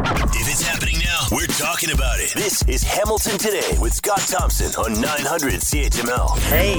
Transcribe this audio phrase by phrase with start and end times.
[0.00, 2.32] If it's happening now, we're talking about it.
[2.32, 6.38] This is Hamilton Today with Scott Thompson on 900 CHML.
[6.42, 6.76] Hey,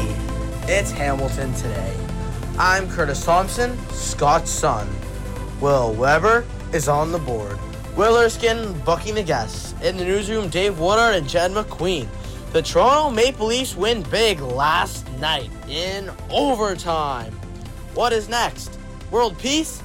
[0.73, 1.93] it's Hamilton today.
[2.57, 4.87] I'm Curtis Thompson, Scott's son.
[5.59, 7.59] Will Weber is on the board.
[7.97, 9.73] Will Erskine booking the guests.
[9.83, 12.07] In the newsroom, Dave Woodard and Jen McQueen.
[12.53, 17.33] The Toronto Maple Leafs win big last night in overtime.
[17.95, 18.79] What is next?
[19.11, 19.83] World peace?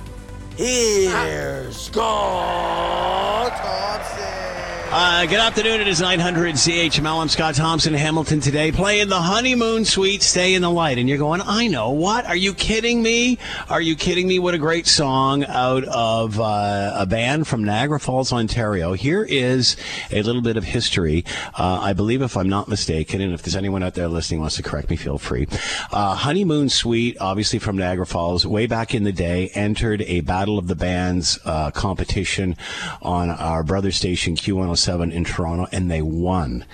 [0.56, 4.73] Here's Scott Thompson.
[4.96, 5.80] Uh, good afternoon.
[5.80, 7.20] It is 900 CHML.
[7.20, 10.98] I'm Scott Thompson, Hamilton today, playing the honeymoon suite, Stay in the Light.
[10.98, 11.90] And you're going, I know.
[11.90, 12.26] What?
[12.26, 13.38] Are you kidding me?
[13.68, 14.38] Are you kidding me?
[14.38, 18.92] What a great song out of uh, a band from Niagara Falls, Ontario.
[18.92, 19.76] Here is
[20.12, 21.24] a little bit of history.
[21.58, 24.54] Uh, I believe, if I'm not mistaken, and if there's anyone out there listening wants
[24.58, 25.48] to correct me, feel free.
[25.90, 30.56] Uh, honeymoon Suite, obviously from Niagara Falls, way back in the day, entered a Battle
[30.56, 32.56] of the Bands uh, competition
[33.02, 36.64] on our brother station Q107 in Toronto, and they won.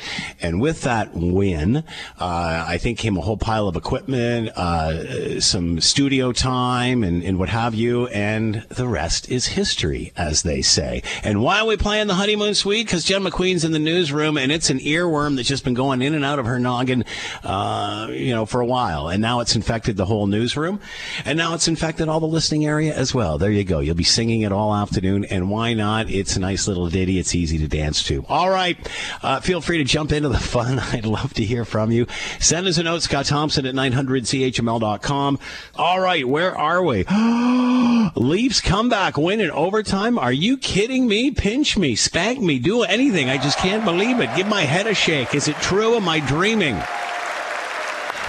[0.40, 1.78] And with that win,
[2.18, 7.38] uh, I think came a whole pile of equipment, uh, some studio time, and, and
[7.38, 8.06] what have you.
[8.08, 11.02] And the rest is history, as they say.
[11.22, 12.86] And why are we playing the honeymoon suite?
[12.86, 16.14] Because Jen McQueen's in the newsroom, and it's an earworm that's just been going in
[16.14, 17.04] and out of her noggin,
[17.44, 19.08] uh, you know, for a while.
[19.08, 20.80] And now it's infected the whole newsroom,
[21.24, 23.38] and now it's infected all the listening area as well.
[23.38, 23.80] There you go.
[23.80, 26.10] You'll be singing it all afternoon, and why not?
[26.10, 27.18] It's a nice little ditty.
[27.18, 28.24] It's easy to dance to.
[28.28, 28.76] All right.
[29.22, 30.78] Uh, feel free to jump into the fun.
[30.78, 32.06] I'd love to hear from you.
[32.38, 35.38] Send us a note, Scott Thompson at 900CHML.com.
[35.76, 36.26] All right.
[36.26, 37.04] Where are we?
[38.16, 40.18] Leafs comeback win in overtime.
[40.18, 41.30] Are you kidding me?
[41.30, 43.28] Pinch me, spank me, do anything.
[43.28, 44.34] I just can't believe it.
[44.36, 45.34] Give my head a shake.
[45.34, 45.96] Is it true?
[45.96, 46.80] Am I dreaming?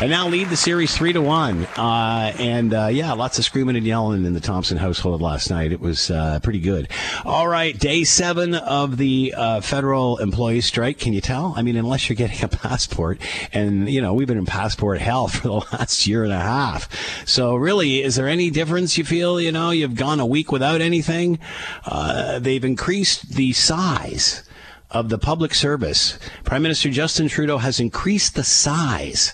[0.02, 1.64] And now lead the series three to one.
[1.78, 5.72] Uh, and uh, yeah, lots of screaming and yelling in the Thompson household last night.
[5.72, 6.90] It was uh, pretty good.
[7.24, 10.98] All right, day seven of the uh, federal employee strike.
[10.98, 11.54] Can you tell?
[11.56, 13.22] I mean, unless you're getting a passport,
[13.54, 17.28] and you know we've been in passport hell for the last year and a half.
[17.28, 18.98] So really, is there any difference?
[18.98, 19.40] You feel?
[19.40, 21.38] You know, you've gone a week without anything.
[21.86, 24.42] Uh, they've increased the size
[24.92, 26.20] of the public service.
[26.44, 29.34] Prime Minister Justin Trudeau has increased the size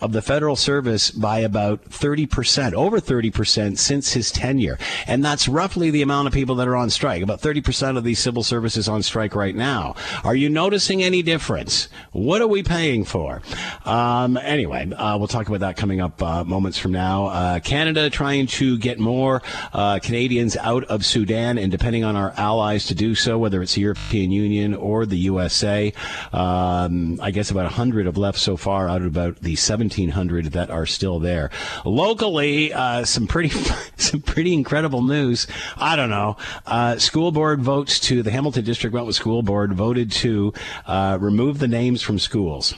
[0.00, 4.78] of the federal service by about 30%, over 30% since his tenure.
[5.06, 7.22] And that's roughly the amount of people that are on strike.
[7.22, 9.94] About 30% of the civil service is on strike right now.
[10.24, 11.88] Are you noticing any difference?
[12.12, 13.42] What are we paying for?
[13.84, 17.26] Um, anyway, uh, we'll talk about that coming up uh, moments from now.
[17.26, 22.32] Uh, Canada trying to get more uh, Canadians out of Sudan and depending on our
[22.36, 25.92] allies to do so, whether it's the European Union or the USA.
[26.32, 30.70] Um, I guess about 100 have left so far out of about the 1,700 that
[30.70, 31.50] are still there.
[31.84, 33.50] Locally, uh, some pretty
[33.96, 35.46] some pretty incredible news.
[35.76, 36.36] I don't know.
[36.66, 40.52] Uh, school board votes to the Hamilton District Wentworth School Board voted to
[40.86, 42.74] uh, remove the names from schools.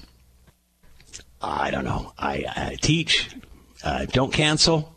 [1.41, 2.12] I don't know.
[2.19, 3.31] I, I teach.
[3.85, 4.95] Uh, don't cancel.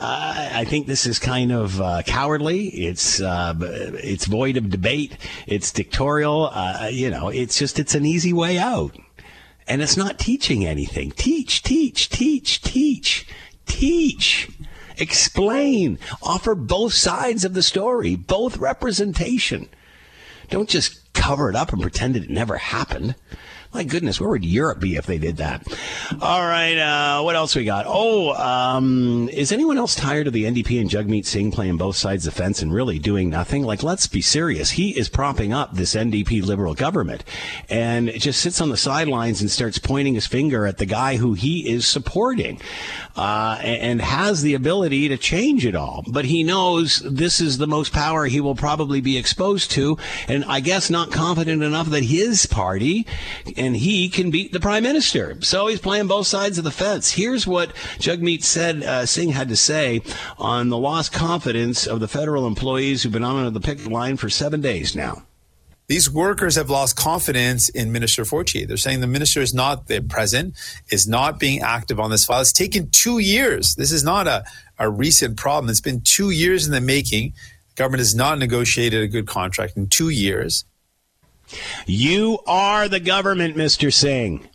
[0.00, 2.68] Uh, I think this is kind of uh, cowardly.
[2.68, 5.16] It's uh, it's void of debate.
[5.46, 6.50] It's dictatorial.
[6.52, 8.96] Uh, you know, it's just it's an easy way out
[9.70, 11.12] and it's not teaching anything.
[11.12, 13.26] Teach, teach, teach, teach,
[13.66, 14.48] teach.
[14.98, 15.96] Explain.
[16.24, 19.68] Offer both sides of the story, both representation.
[20.48, 23.14] Don't just cover it up and pretend it never happened.
[23.72, 25.64] My goodness, where would Europe be if they did that?
[26.20, 27.84] All right, uh, what else we got?
[27.86, 32.26] Oh, um, is anyone else tired of the NDP and Jagmeet Singh playing both sides
[32.26, 33.62] of the fence and really doing nothing?
[33.62, 34.72] Like, let's be serious.
[34.72, 37.22] He is propping up this NDP Liberal government
[37.68, 41.34] and just sits on the sidelines and starts pointing his finger at the guy who
[41.34, 42.60] he is supporting
[43.14, 46.04] uh, and has the ability to change it all.
[46.08, 50.44] But he knows this is the most power he will probably be exposed to, and
[50.46, 53.06] I guess not confident enough that his party
[53.60, 55.36] and he can beat the prime minister.
[55.42, 57.12] So he's playing both sides of the fence.
[57.12, 60.00] Here's what Jagmeet said uh, Singh had to say
[60.38, 64.30] on the lost confidence of the federal employees who've been on the picket line for
[64.30, 65.24] seven days now.
[65.88, 68.66] These workers have lost confidence in Minister Fortier.
[68.66, 70.54] They're saying the minister is not the present,
[70.88, 72.40] is not being active on this file.
[72.40, 73.74] It's taken two years.
[73.74, 74.44] This is not a,
[74.78, 75.68] a recent problem.
[75.68, 77.34] It's been two years in the making.
[77.70, 80.64] The government has not negotiated a good contract in two years.
[81.86, 83.92] You are the government, Mr.
[83.92, 84.48] Singh.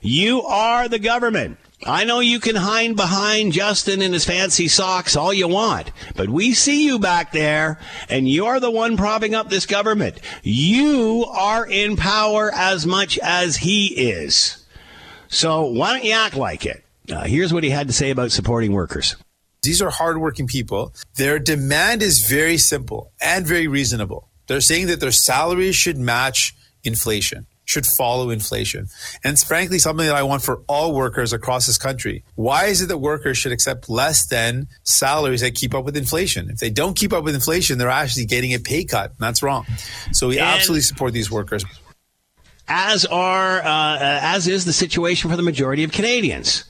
[0.00, 1.58] You are the government.
[1.86, 6.28] I know you can hide behind Justin and his fancy socks all you want, but
[6.28, 7.78] we see you back there,
[8.08, 10.20] and you're the one propping up this government.
[10.42, 14.62] You are in power as much as he is.
[15.28, 16.84] So why don't you act like it?
[17.10, 19.16] Uh, here's what he had to say about supporting workers.
[19.62, 20.92] These are hardworking people.
[21.16, 26.56] Their demand is very simple and very reasonable They're saying that their salaries should match
[26.82, 28.88] inflation should follow inflation.
[29.22, 32.24] And it's frankly something that I want for all workers across this country.
[32.34, 36.50] Why is it that workers should accept less than salaries that keep up with inflation?
[36.50, 39.10] If they don't keep up with inflation, they're actually getting a pay cut.
[39.10, 39.66] And that's wrong.
[40.10, 41.64] So we and absolutely support these workers.
[42.66, 46.64] As are, uh, uh, as is the situation for the majority of Canadians.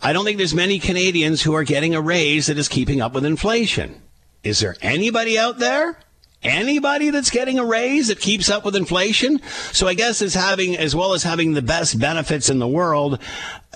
[0.00, 3.14] I don't think there's many Canadians who are getting a raise that is keeping up
[3.14, 4.00] with inflation.
[4.44, 5.98] Is there anybody out there?
[6.42, 9.40] Anybody that's getting a raise that keeps up with inflation.
[9.72, 13.20] So I guess as having, as well as having the best benefits in the world,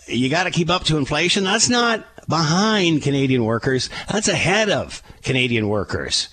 [0.06, 1.44] you got to keep up to inflation.
[1.44, 3.90] That's not behind Canadian workers.
[4.10, 6.28] That's ahead of Canadian workers.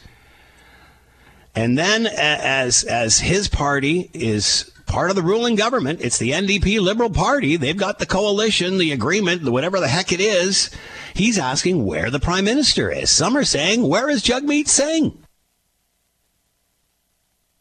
[1.55, 6.79] And then as, as his party is part of the ruling government, it's the NDP
[6.79, 7.57] Liberal Party.
[7.57, 10.69] They've got the coalition, the agreement, whatever the heck it is.
[11.15, 13.09] He's asking where the prime minister is.
[13.09, 15.17] Some are saying, where is Jagmeet Singh?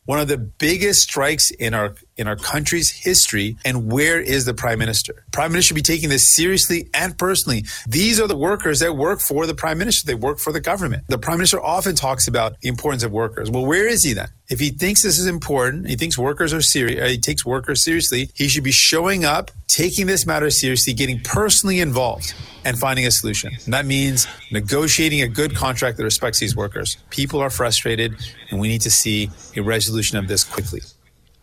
[0.06, 3.56] One of the biggest strikes in our in our country's history.
[3.64, 5.24] And where is the prime minister?
[5.32, 7.64] Prime minister should be taking this seriously and personally.
[7.86, 10.06] These are the workers that work for the prime minister.
[10.06, 11.04] They work for the government.
[11.08, 13.50] The prime minister often talks about the importance of workers.
[13.50, 14.28] Well, where is he then?
[14.48, 17.82] If he thinks this is important, he thinks workers are serious, uh, he takes workers
[17.82, 22.32] seriously, he should be showing up, taking this matter seriously, getting personally involved
[22.64, 23.52] and finding a solution.
[23.64, 26.96] And that means negotiating a good contract that respects these workers.
[27.10, 28.14] People are frustrated
[28.50, 30.80] and we need to see a resolution of this quickly.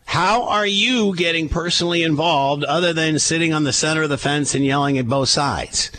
[0.04, 4.54] How are you getting personally involved other than sitting on the center of the fence
[4.54, 5.90] and yelling at both sides?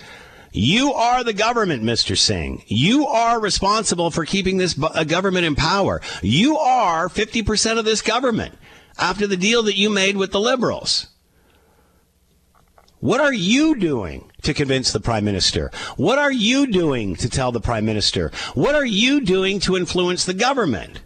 [0.52, 2.18] You are the government, Mr.
[2.18, 2.64] Singh.
[2.68, 6.02] You are responsible for keeping this uh, government in power.
[6.22, 8.56] You are 50% of this government
[8.98, 11.08] after the deal that you made with the liberals.
[13.00, 15.72] What are you doing to convince the prime minister?
[15.98, 18.32] What are you doing to tell the prime minister?
[18.54, 21.02] What are you doing to influence the government?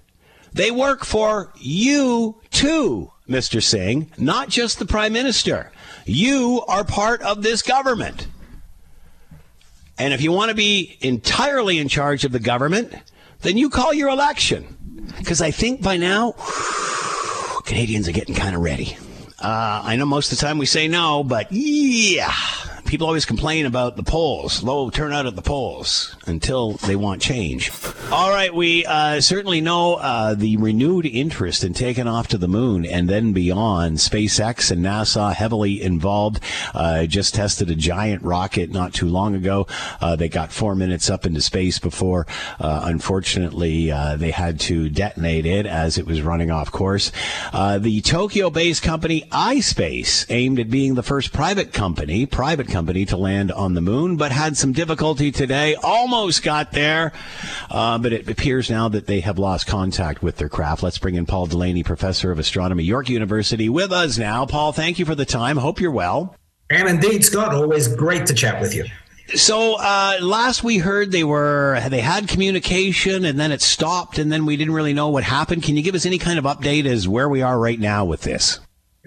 [0.54, 3.62] They work for you too, Mr.
[3.62, 5.72] Singh, not just the prime minister.
[6.06, 8.28] You are part of this government.
[9.98, 12.94] And if you want to be entirely in charge of the government,
[13.42, 14.78] then you call your election.
[15.18, 16.36] Because I think by now,
[17.66, 18.98] Canadians are getting kind of ready.
[19.42, 22.34] Uh, I know most of the time we say no, but yeah,
[22.86, 27.72] people always complain about the polls, low turnout at the polls until they want change.
[28.12, 32.48] All right, we uh, certainly know uh, the renewed interest in taking off to the
[32.48, 33.98] moon and then beyond.
[33.98, 36.40] SpaceX and NASA heavily involved.
[36.74, 39.68] Uh, just tested a giant rocket not too long ago.
[40.02, 42.26] Uh, they got four minutes up into space before,
[42.60, 47.12] uh, unfortunately, uh, they had to detonate it as it was running off course.
[47.54, 53.18] the Tokyo-based company iSpace aimed at being the first private company, private company company to
[53.18, 55.76] land on the moon, but had some difficulty today.
[55.76, 57.14] Almost got there,
[57.70, 60.84] uh, but it appears now that they have lost contact with their craft.
[60.84, 64.46] Let's bring in Paul Delaney, professor of astronomy, York University, with us now.
[64.46, 65.58] Paul, thank you for the time.
[65.58, 66.36] Hope you're well.
[66.70, 68.86] And indeed, Scott, always great to chat with you.
[69.36, 74.32] So uh, last we heard they were they had communication and then it stopped and
[74.32, 75.62] then we didn't really know what happened.
[75.64, 78.22] Can you give us any kind of update as where we are right now with
[78.22, 78.60] this?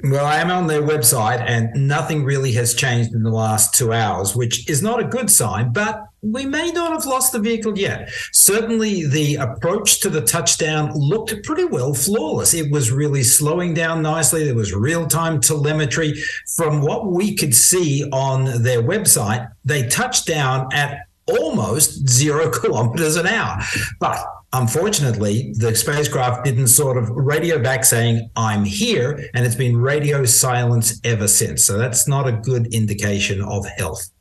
[0.05, 3.93] Well, I am on their website and nothing really has changed in the last two
[3.93, 7.77] hours, which is not a good sign, but we may not have lost the vehicle
[7.77, 8.09] yet.
[8.33, 12.55] Certainly, the approach to the touchdown looked pretty well flawless.
[12.55, 14.45] It was really slowing down nicely.
[14.45, 16.15] There was real time telemetry.
[16.57, 23.17] From what we could see on their website, they touched down at almost zero kilometers
[23.17, 23.59] an hour.
[23.99, 29.77] But unfortunately, the spacecraft didn't sort of radio back saying, I'm here, and it's been
[29.77, 31.65] radio silence ever since.
[31.65, 34.12] So that's not a good indication of health.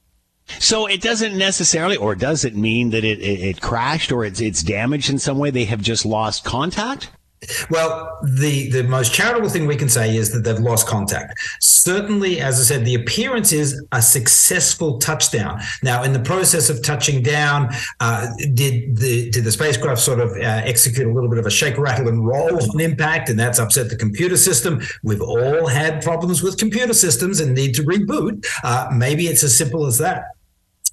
[0.60, 4.41] So it doesn't necessarily, or does it mean that it, it, it crashed or it's,
[4.41, 5.50] it's damaged in some way?
[5.50, 7.10] They have just lost contact?
[7.72, 11.39] Well, the, the most charitable thing we can say is that they've lost contact.
[11.60, 15.60] Certainly, as I said, the appearance is a successful touchdown.
[15.81, 20.34] Now, in the process of touching down, uh, did the did the spacecraft sort of
[20.34, 23.58] uh, execute a little bit of a shake, rattle, and roll on impact, and that's
[23.58, 24.79] upset the computer system?
[25.01, 28.46] We've all had problems with computer systems and need to reboot.
[28.63, 30.25] Uh, maybe it's as simple as that.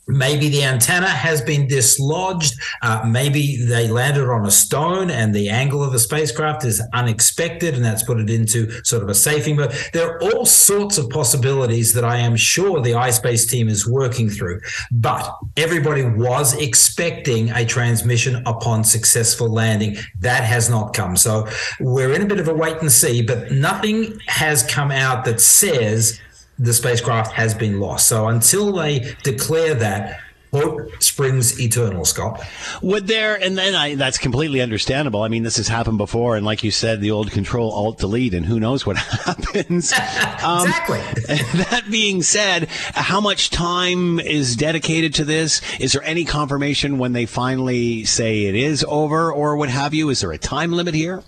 [0.09, 2.55] Maybe the antenna has been dislodged.
[2.83, 7.75] Uh, maybe they landed on a stone and the angle of the spacecraft is unexpected
[7.75, 9.73] and that's put it into sort of a safing mode.
[9.93, 14.31] There are all sorts of possibilities that I am sure the iSpace team is working
[14.31, 14.61] through.
[14.91, 19.97] But everybody was expecting a transmission upon successful landing.
[20.21, 21.17] That has not come.
[21.17, 21.47] So
[21.81, 25.41] we're in a bit of a wait and see, but nothing has come out that
[25.41, 26.21] says
[26.59, 28.09] the spacecraft has been lost.
[28.09, 30.21] So until they declare that,
[30.53, 32.43] Hope springs eternal, Scott.
[32.81, 35.23] Would there, and then I, that's completely understandable.
[35.23, 38.33] I mean, this has happened before, and like you said, the old Control Alt Delete,
[38.33, 39.93] and who knows what happens.
[40.39, 41.01] Um, exactly.
[41.65, 45.61] that being said, how much time is dedicated to this?
[45.81, 50.11] Is there any confirmation when they finally say it is over, or what have you?
[50.11, 51.23] Is there a time limit here?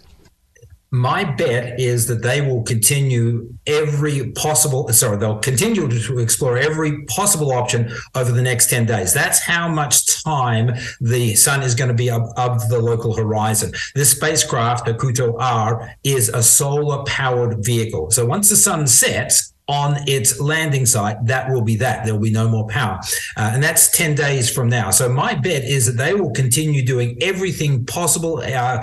[0.93, 7.05] My bet is that they will continue every possible sorry they'll continue to explore every
[7.05, 9.15] possible option over the next 10 days.
[9.15, 13.73] That's how much time the sun is going to be above the local horizon.
[13.95, 18.11] This spacecraft HAKUTO-R is a solar powered vehicle.
[18.11, 22.05] So once the sun sets on its landing site, that will be that.
[22.05, 22.99] There will be no more power.
[23.37, 24.91] Uh, and that's 10 days from now.
[24.91, 28.83] So my bet is that they will continue doing everything possible, uh,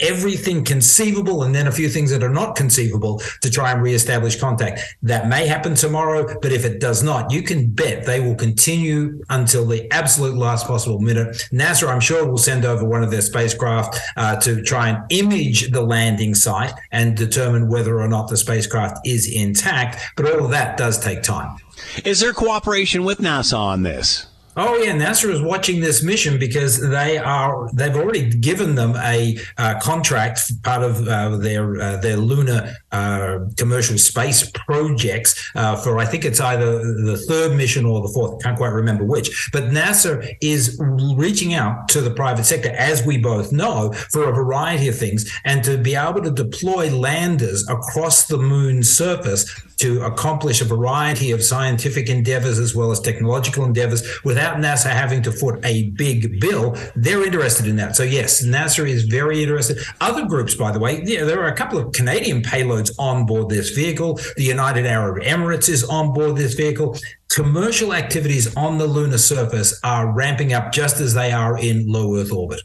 [0.00, 4.40] everything conceivable, and then a few things that are not conceivable to try and reestablish
[4.40, 4.80] contact.
[5.02, 9.22] That may happen tomorrow, but if it does not, you can bet they will continue
[9.28, 11.48] until the absolute last possible minute.
[11.52, 15.70] NASA, I'm sure, will send over one of their spacecraft uh, to try and image
[15.70, 20.07] the landing site and determine whether or not the spacecraft is intact.
[20.16, 21.58] But all of that does take time.
[22.04, 24.26] Is there cooperation with NASA on this?
[24.60, 29.38] Oh yeah, NASA is watching this mission because they are they've already given them a
[29.56, 36.00] uh, contract, part of uh, their uh, their lunar uh, commercial space projects uh, for
[36.00, 38.42] I think it's either the third mission or the fourth.
[38.42, 39.48] Can't quite remember which.
[39.52, 40.76] But NASA is
[41.14, 45.30] reaching out to the private sector, as we both know, for a variety of things,
[45.44, 49.48] and to be able to deploy landers across the moon's surface
[49.78, 55.22] to accomplish a variety of scientific endeavors as well as technological endeavors without NASA having
[55.22, 56.76] to foot a big bill.
[56.96, 57.96] They're interested in that.
[57.96, 59.78] So, yes, NASA is very interested.
[60.00, 63.48] Other groups, by the way, yeah, there are a couple of Canadian payloads on board
[63.48, 64.20] this vehicle.
[64.36, 66.96] The United Arab Emirates is on board this vehicle.
[67.28, 72.16] Commercial activities on the lunar surface are ramping up just as they are in low
[72.16, 72.62] Earth orbit.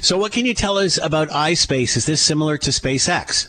[0.00, 1.96] So, what can you tell us about iSpace?
[1.96, 3.48] Is this similar to SpaceX?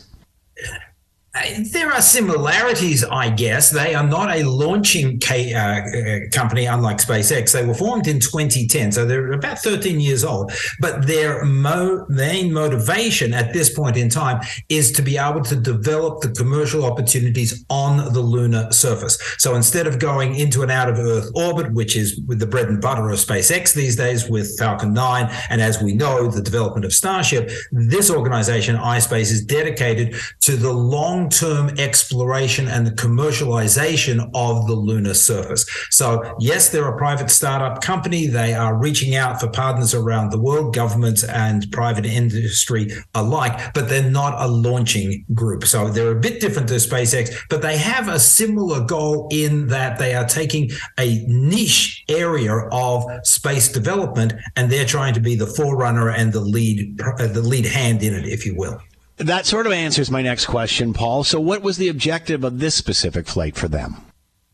[1.72, 3.70] There are similarities, I guess.
[3.70, 7.52] They are not a launching K, uh, uh, company, unlike SpaceX.
[7.52, 10.52] They were formed in 2010, so they're about 13 years old.
[10.80, 15.56] But their mo- main motivation at this point in time is to be able to
[15.56, 19.18] develop the commercial opportunities on the lunar surface.
[19.38, 22.68] So instead of going into and out of Earth orbit, which is with the bread
[22.68, 26.84] and butter of SpaceX these days with Falcon 9, and as we know, the development
[26.84, 34.30] of Starship, this organization, iSpace, is dedicated to the long long-term exploration and the commercialization
[34.34, 35.66] of the lunar surface.
[35.90, 38.26] So yes, they're a private startup company.
[38.26, 43.88] They are reaching out for partners around the world, governments and private industry alike, but
[43.88, 45.64] they're not a launching group.
[45.64, 49.98] So they're a bit different to SpaceX, but they have a similar goal in that
[49.98, 55.46] they are taking a niche area of space development and they're trying to be the
[55.46, 58.80] forerunner and the lead the lead hand in it, if you will.
[59.18, 61.24] That sort of answers my next question, Paul.
[61.24, 63.96] So, what was the objective of this specific flight for them?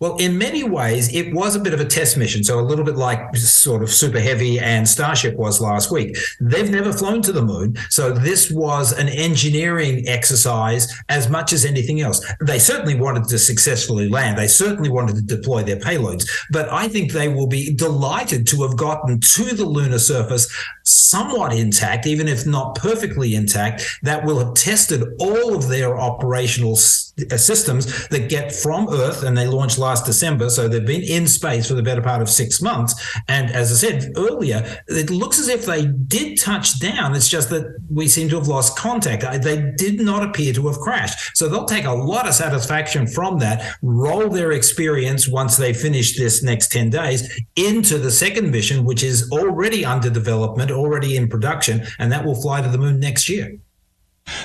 [0.02, 2.42] Well, in many ways, it was a bit of a test mission.
[2.42, 6.16] So, a little bit like sort of Super Heavy and Starship was last week.
[6.40, 7.76] They've never flown to the moon.
[7.88, 12.20] So, this was an engineering exercise as much as anything else.
[12.40, 16.28] They certainly wanted to successfully land, they certainly wanted to deploy their payloads.
[16.50, 20.52] But I think they will be delighted to have gotten to the lunar surface
[20.84, 26.72] somewhat intact, even if not perfectly intact, that will have tested all of their operational
[26.72, 30.48] uh, systems that get from Earth and they launched last December.
[30.50, 32.94] So they've been in space for the better part of six months.
[33.28, 37.14] And as I said earlier, it looks as if they did touch down.
[37.14, 39.22] It's just that we seem to have lost contact.
[39.42, 41.36] They did not appear to have crashed.
[41.36, 46.16] So they'll take a lot of satisfaction from that, roll their experience once they finish
[46.16, 51.28] this next 10 days into the second mission, which is already under development, already in
[51.28, 53.58] production, and that will fly to the moon next year.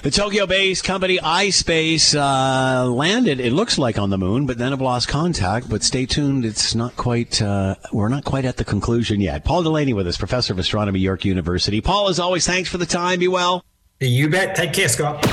[0.02, 4.82] The Tokyo-based company iSpace uh, landed, it looks like, on the moon, but then have
[4.82, 5.70] lost contact.
[5.70, 7.42] But stay tuned; it's not quite.
[7.42, 9.46] Uh, we're not quite at the conclusion yet.
[9.46, 11.80] Paul Delaney with us, professor of astronomy, York University.
[11.80, 13.20] Paul, as always, thanks for the time.
[13.20, 13.64] Be well.
[14.00, 14.56] You bet.
[14.56, 15.24] Take care, Scott.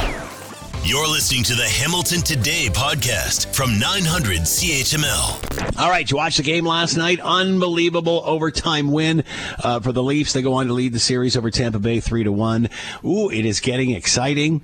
[0.87, 5.79] You're listening to the Hamilton Today podcast from 900 CHML.
[5.79, 7.21] All right, you watched the game last night.
[7.21, 9.25] Unbelievable overtime win
[9.63, 10.35] uh, for the Leafs.
[10.35, 12.69] They go on to lead the series over Tampa Bay three to one.
[13.03, 14.61] Ooh, it is getting exciting.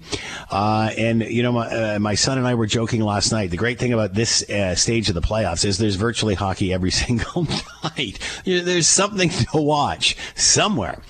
[0.51, 3.51] Uh, and you know, my, uh, my, son and I were joking last night.
[3.51, 6.91] The great thing about this uh, stage of the playoffs is there's virtually hockey every
[6.91, 7.47] single
[7.83, 8.19] night.
[8.45, 11.01] There's something to watch somewhere.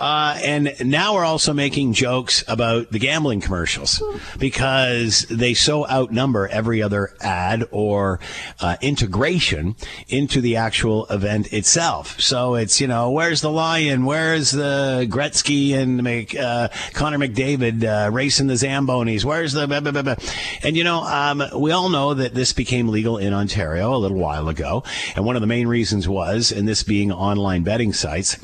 [0.00, 4.02] Uh, and now we're also making jokes about the gambling commercials
[4.40, 8.18] because because they so outnumber every other ad or
[8.62, 9.76] uh, integration
[10.08, 12.18] into the actual event itself.
[12.18, 14.06] So it's, you know, where's the lion?
[14.06, 19.26] Where's the Gretzky and make uh, Connor McDavid uh, racing the Zambonis?
[19.26, 19.66] Where's the.
[19.66, 20.14] Blah, blah, blah,
[20.62, 24.16] and, you know, um, we all know that this became legal in Ontario a little
[24.16, 24.84] while ago.
[25.16, 28.38] And one of the main reasons was, and this being online betting sites,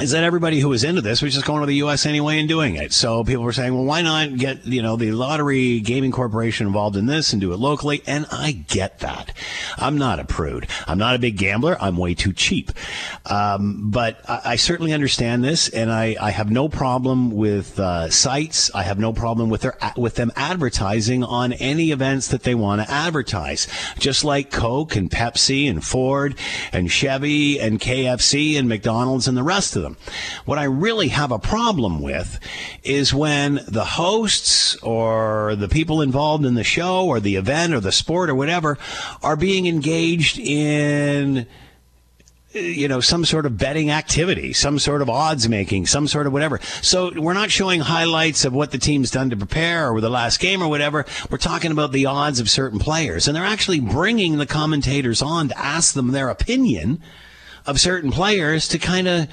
[0.00, 2.04] is that everybody who was into this was just going to the U.S.
[2.04, 2.92] anyway and doing it.
[2.92, 6.96] So people were saying, well, why not get, you know, the Lottery Gaming Corporation involved
[6.96, 8.02] in this and do it locally?
[8.06, 9.32] And I get that.
[9.78, 10.66] I'm not a prude.
[10.86, 11.78] I'm not a big gambler.
[11.80, 12.72] I'm way too cheap.
[13.24, 18.10] Um, but I, I, certainly understand this and I, I have no problem with uh,
[18.10, 18.70] sites.
[18.74, 22.82] I have no problem with their, with them advertising on any events that they want
[22.82, 23.66] to advertise.
[23.98, 26.36] Just like Coke and Pepsi and Ford
[26.72, 29.96] and Chevy and KFC and McDonald's and the rest of them them.
[30.44, 32.38] What I really have a problem with
[32.82, 37.80] is when the hosts or the people involved in the show or the event or
[37.80, 38.78] the sport or whatever
[39.22, 41.46] are being engaged in
[42.56, 46.32] you know, some sort of betting activity, some sort of odds making, some sort of
[46.32, 46.58] whatever.
[46.82, 50.40] So we're not showing highlights of what the team's done to prepare or the last
[50.40, 51.04] game or whatever.
[51.30, 53.28] We're talking about the odds of certain players.
[53.28, 57.02] And they're actually bringing the commentators on to ask them their opinion
[57.66, 59.28] of certain players to kind of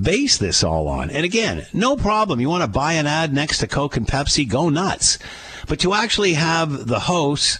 [0.00, 1.10] base this all on.
[1.10, 2.40] And again, no problem.
[2.40, 5.18] You want to buy an ad next to Coke and Pepsi, go nuts.
[5.68, 7.58] But to actually have the hosts,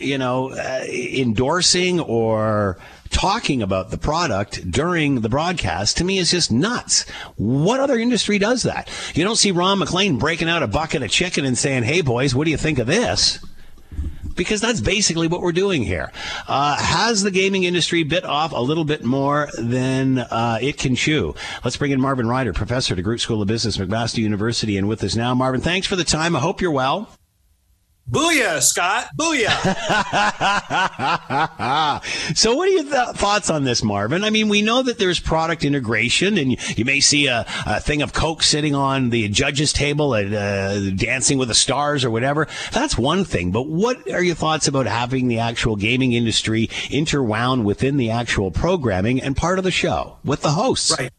[0.00, 2.78] you know, uh, endorsing or
[3.10, 7.08] talking about the product during the broadcast to me is just nuts.
[7.36, 8.88] What other industry does that?
[9.14, 12.34] You don't see Ron MacLean breaking out a bucket of chicken and saying, "Hey boys,
[12.34, 13.38] what do you think of this?"
[14.34, 16.12] Because that's basically what we're doing here.
[16.48, 20.94] Uh, has the gaming industry bit off a little bit more than uh, it can
[20.94, 21.34] chew?
[21.64, 25.02] Let's bring in Marvin Ryder, professor at DeGroote School of Business, McMaster University, and with
[25.04, 25.34] us now.
[25.34, 26.34] Marvin, thanks for the time.
[26.36, 27.08] I hope you're well.
[28.12, 29.08] Booyah, Scott.
[29.18, 29.56] Booyah.
[32.36, 34.22] so, what are your th- thoughts on this, Marvin?
[34.22, 37.80] I mean, we know that there's product integration, and you, you may see a, a,
[37.80, 42.10] thing of Coke sitting on the judge's table at uh, Dancing with the Stars or
[42.10, 42.48] whatever.
[42.70, 43.50] That's one thing.
[43.50, 48.50] But what are your thoughts about having the actual gaming industry interwound within the actual
[48.50, 50.94] programming and part of the show with the hosts?
[50.98, 51.10] Right.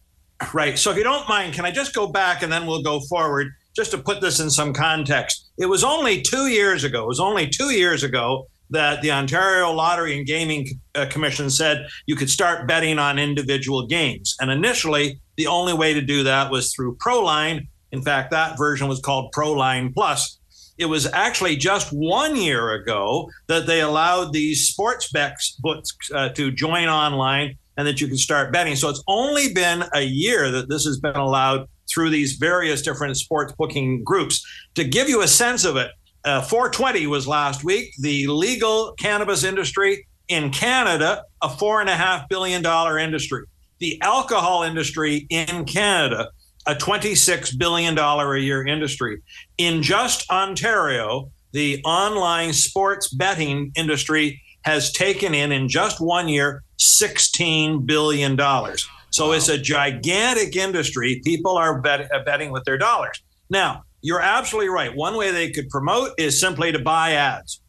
[0.54, 0.78] Right.
[0.78, 3.54] So, if you don't mind, can I just go back and then we'll go forward?
[3.76, 7.20] Just to put this in some context, it was only two years ago, it was
[7.20, 12.30] only two years ago that the Ontario Lottery and Gaming uh, Commission said you could
[12.30, 14.36] start betting on individual games.
[14.40, 17.68] And initially, the only way to do that was through Proline.
[17.92, 20.40] In fact, that version was called Proline Plus.
[20.80, 26.30] It was actually just one year ago that they allowed these sports bets books uh,
[26.30, 28.76] to join online and that you can start betting.
[28.76, 33.18] So it's only been a year that this has been allowed through these various different
[33.18, 34.46] sports booking groups.
[34.76, 35.92] To give you a sense of it,
[36.26, 37.94] uh, 420 was last week.
[38.00, 43.44] The legal cannabis industry in Canada, a four and a half billion dollar industry.
[43.80, 46.30] The alcohol industry in Canada,
[46.66, 49.22] a 26 billion dollar a year industry.
[49.58, 56.64] In just Ontario, the online sports betting industry has taken in in just one year
[56.78, 58.88] 16 billion dollars.
[59.14, 59.34] So wow.
[59.34, 61.22] it's a gigantic industry.
[61.24, 63.22] People are bet- uh, betting with their dollars.
[63.48, 64.94] Now, you're absolutely right.
[64.94, 67.62] One way they could promote is simply to buy ads.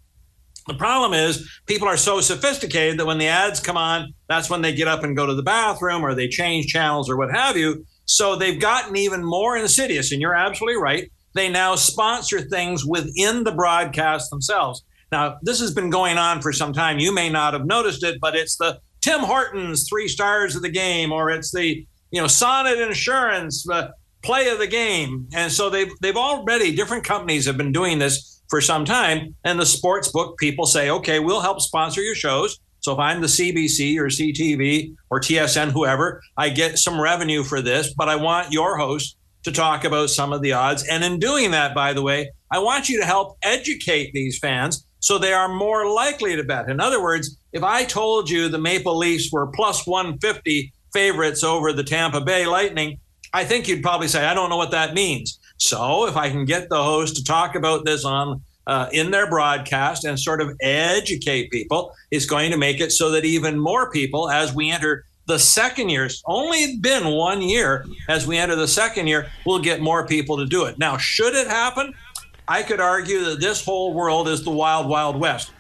[0.67, 4.63] The problem is people are so sophisticated that when the ads come on, that's when
[4.63, 7.59] they get up and go to the bathroom or they change channels or what have
[7.59, 7.85] you.
[8.07, 10.13] So they've gotten even more insidious.
[10.13, 11.13] And you're absolutely right.
[11.35, 14.83] They now sponsor things within the broadcast themselves.
[15.13, 16.99] Now, this has been going on for some time.
[16.99, 20.71] You may not have noticed it, but it's the Tim Hortons three stars of the
[20.71, 23.91] game, or it's the you know Sonnet Insurance uh,
[24.23, 25.29] play of the game.
[25.35, 29.35] And so they've they've already different companies have been doing this for some time.
[29.45, 32.59] And the sports book people say, okay, we'll help sponsor your shows.
[32.81, 37.61] So if I'm the CBC or CTV or TSN, whoever, I get some revenue for
[37.61, 40.87] this, but I want your host to talk about some of the odds.
[40.89, 44.87] And in doing that, by the way, I want you to help educate these fans
[45.01, 46.71] so they are more likely to bet.
[46.71, 51.73] In other words, if I told you the Maple Leafs were plus 150 favorites over
[51.73, 52.99] the Tampa Bay Lightning,
[53.33, 55.39] I think you'd probably say, I don't know what that means.
[55.57, 59.29] So if I can get the host to talk about this on uh, in their
[59.29, 63.91] broadcast and sort of educate people, it's going to make it so that even more
[63.91, 68.57] people, as we enter the second year, it's only been one year as we enter
[68.57, 70.77] the second year, we'll get more people to do it.
[70.79, 71.95] Now, should it happen?
[72.49, 75.53] I could argue that this whole world is the wild, wild west.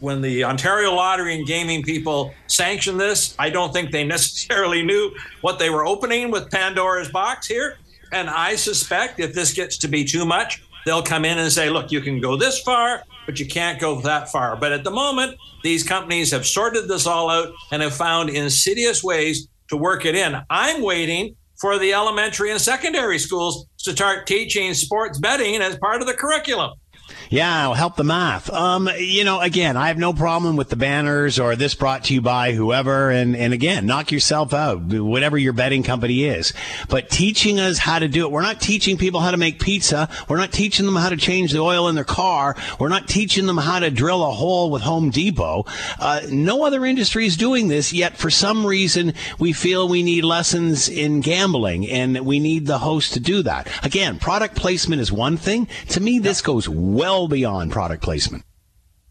[0.00, 5.14] When the Ontario Lottery and Gaming people sanctioned this, I don't think they necessarily knew
[5.40, 7.78] what they were opening with Pandora's box here.
[8.12, 11.68] And I suspect if this gets to be too much, they'll come in and say,
[11.68, 14.56] look, you can go this far, but you can't go that far.
[14.56, 19.02] But at the moment, these companies have sorted this all out and have found insidious
[19.02, 20.40] ways to work it in.
[20.48, 26.00] I'm waiting for the elementary and secondary schools to start teaching sports betting as part
[26.00, 26.72] of the curriculum.
[27.28, 28.50] Yeah, help the math.
[28.52, 32.14] Um, you know, again, I have no problem with the banners or this brought to
[32.14, 33.10] you by whoever.
[33.10, 36.52] And, and again, knock yourself out, whatever your betting company is.
[36.88, 38.30] But teaching us how to do it.
[38.30, 40.08] We're not teaching people how to make pizza.
[40.28, 42.54] We're not teaching them how to change the oil in their car.
[42.78, 45.64] We're not teaching them how to drill a hole with Home Depot.
[45.98, 48.16] Uh, no other industry is doing this yet.
[48.16, 53.14] For some reason, we feel we need lessons in gambling and we need the host
[53.14, 53.68] to do that.
[53.84, 55.66] Again, product placement is one thing.
[55.88, 58.44] To me, this goes well beyond product placement.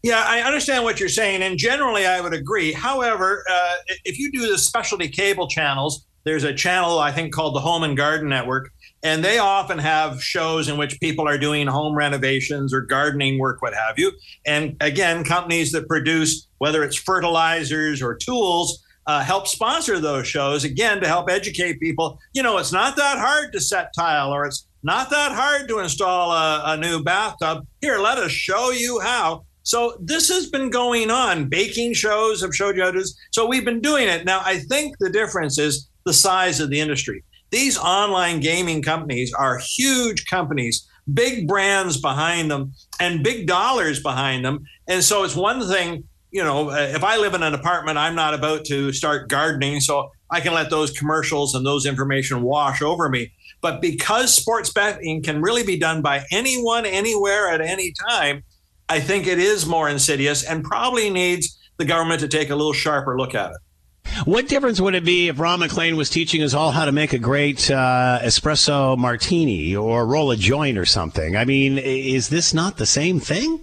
[0.02, 2.72] Yeah, I understand what you're saying, and generally I would agree.
[2.72, 7.54] However, uh, if you do the specialty cable channels, there's a channel I think called
[7.54, 8.70] the Home and Garden Network,
[9.02, 13.62] and they often have shows in which people are doing home renovations or gardening work,
[13.62, 14.12] what have you.
[14.44, 20.64] And again, companies that produce whether it's fertilizers or tools uh, help sponsor those shows
[20.64, 22.18] again to help educate people.
[22.34, 25.80] You know, it's not that hard to set tile, or it's not that hard to
[25.80, 27.66] install a, a new bathtub.
[27.80, 29.44] Here, let us show you how.
[29.64, 31.48] So this has been going on.
[31.48, 32.98] Baking shows have showed you how to.
[32.98, 33.18] do this.
[33.32, 34.24] So we've been doing it.
[34.24, 37.24] Now, I think the difference is the size of the industry.
[37.50, 44.44] These online gaming companies are huge companies, big brands behind them, and big dollars behind
[44.44, 44.64] them.
[44.86, 48.14] And so it's one thing, you know, uh, if I live in an apartment, I'm
[48.14, 49.80] not about to start gardening.
[49.80, 53.32] So I can let those commercials and those information wash over me.
[53.66, 58.44] But because sports betting can really be done by anyone, anywhere, at any time,
[58.88, 62.72] I think it is more insidious and probably needs the government to take a little
[62.72, 63.56] sharper look at it.
[64.24, 67.12] What difference would it be if Ron MacLean was teaching us all how to make
[67.12, 71.36] a great uh, espresso martini or roll a joint or something?
[71.36, 73.58] I mean, is this not the same thing?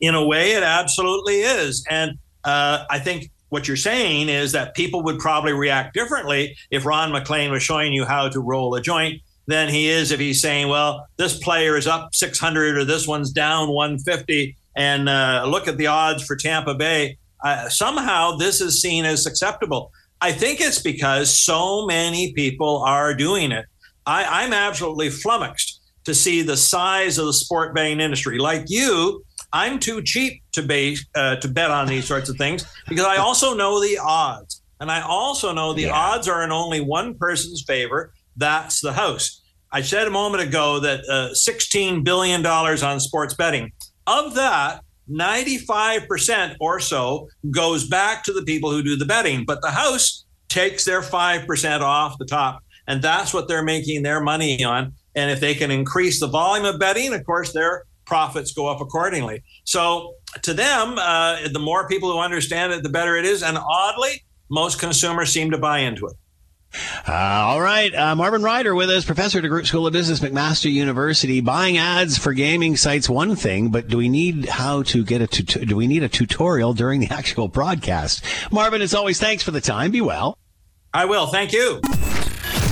[0.00, 1.86] In a way, it absolutely is.
[1.88, 6.84] And uh, I think what you're saying is that people would probably react differently if
[6.84, 10.40] Ron MacLean was showing you how to roll a joint than he is if he's
[10.40, 15.68] saying, well, this player is up 600 or this one's down 150, and uh, look
[15.68, 17.16] at the odds for Tampa Bay.
[17.44, 19.92] Uh, somehow this is seen as acceptable.
[20.20, 23.66] I think it's because so many people are doing it.
[24.06, 28.38] I, I'm absolutely flummoxed to see the size of the sport betting industry.
[28.38, 29.24] Like you,
[29.56, 33.16] I'm too cheap to base uh, to bet on these sorts of things because I
[33.16, 35.92] also know the odds, and I also know the yeah.
[35.94, 38.12] odds are in only one person's favor.
[38.36, 39.40] That's the house.
[39.72, 43.72] I said a moment ago that uh, 16 billion dollars on sports betting.
[44.06, 49.62] Of that, 95% or so goes back to the people who do the betting, but
[49.62, 52.62] the house takes their 5% off the top.
[52.86, 54.92] And that's what they're making their money on.
[55.14, 58.80] And if they can increase the volume of betting, of course, they're profits go up
[58.80, 59.42] accordingly.
[59.64, 63.42] So to them, uh, the more people who understand it, the better it is.
[63.42, 66.14] And oddly, most consumers seem to buy into it.
[67.08, 70.70] Uh, all right, uh, Marvin Ryder with us, professor at DeGroote School of Business, McMaster
[70.70, 71.40] University.
[71.40, 75.26] Buying ads for gaming sites one thing, but do we need how to get a
[75.26, 78.24] tut- do we need a tutorial during the actual broadcast?
[78.50, 79.90] Marvin, as always, thanks for the time.
[79.90, 80.36] Be well.
[80.92, 81.28] I will.
[81.28, 81.80] Thank you.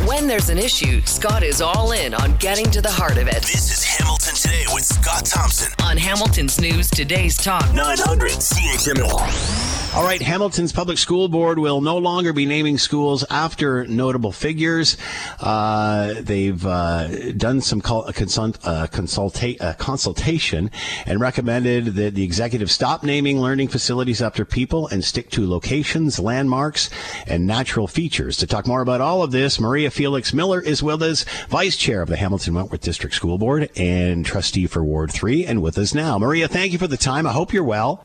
[0.06, 3.42] When there's an issue, Scott is all in on getting to the heart of it.
[3.42, 9.73] This is Hamilton Today with Scott Thompson on Hamilton's News Today's Talk 900 CHML.
[9.94, 14.96] All right, Hamilton's Public School Board will no longer be naming schools after notable figures.
[15.38, 20.72] Uh, they've uh, done some col- consult- uh, consulta- uh, consultation
[21.06, 26.18] and recommended that the executive stop naming learning facilities after people and stick to locations,
[26.18, 26.90] landmarks,
[27.28, 28.36] and natural features.
[28.38, 32.02] To talk more about all of this, Maria Felix Miller is with us, Vice Chair
[32.02, 35.94] of the Hamilton Wentworth District School Board and Trustee for Ward 3, and with us
[35.94, 36.18] now.
[36.18, 37.28] Maria, thank you for the time.
[37.28, 38.04] I hope you're well.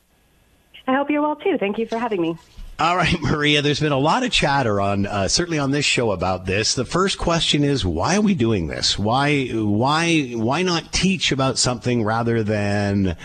[0.89, 1.57] I hope you're well too.
[1.59, 2.35] Thank you for having me.
[2.79, 6.11] All right, Maria, there's been a lot of chatter on uh, certainly on this show
[6.11, 6.75] about this.
[6.75, 8.97] The first question is why are we doing this?
[8.97, 13.17] Why why why not teach about something rather than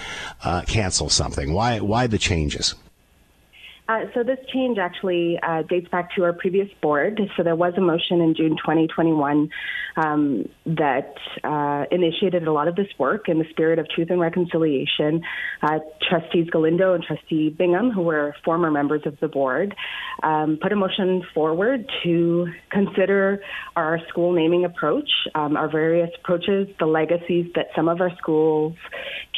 [0.42, 1.52] uh, cancel something?
[1.52, 2.74] Why why the changes?
[3.86, 7.20] Uh, so this change actually uh, dates back to our previous board.
[7.36, 9.50] So there was a motion in June 2021
[9.96, 14.18] um, that uh, initiated a lot of this work in the spirit of truth and
[14.18, 15.22] reconciliation.
[15.62, 19.74] Uh, trustees Galindo and Trustee Bingham, who were former members of the board,
[20.22, 23.42] um, put a motion forward to consider
[23.76, 28.74] our school naming approach, um, our various approaches, the legacies that some of our schools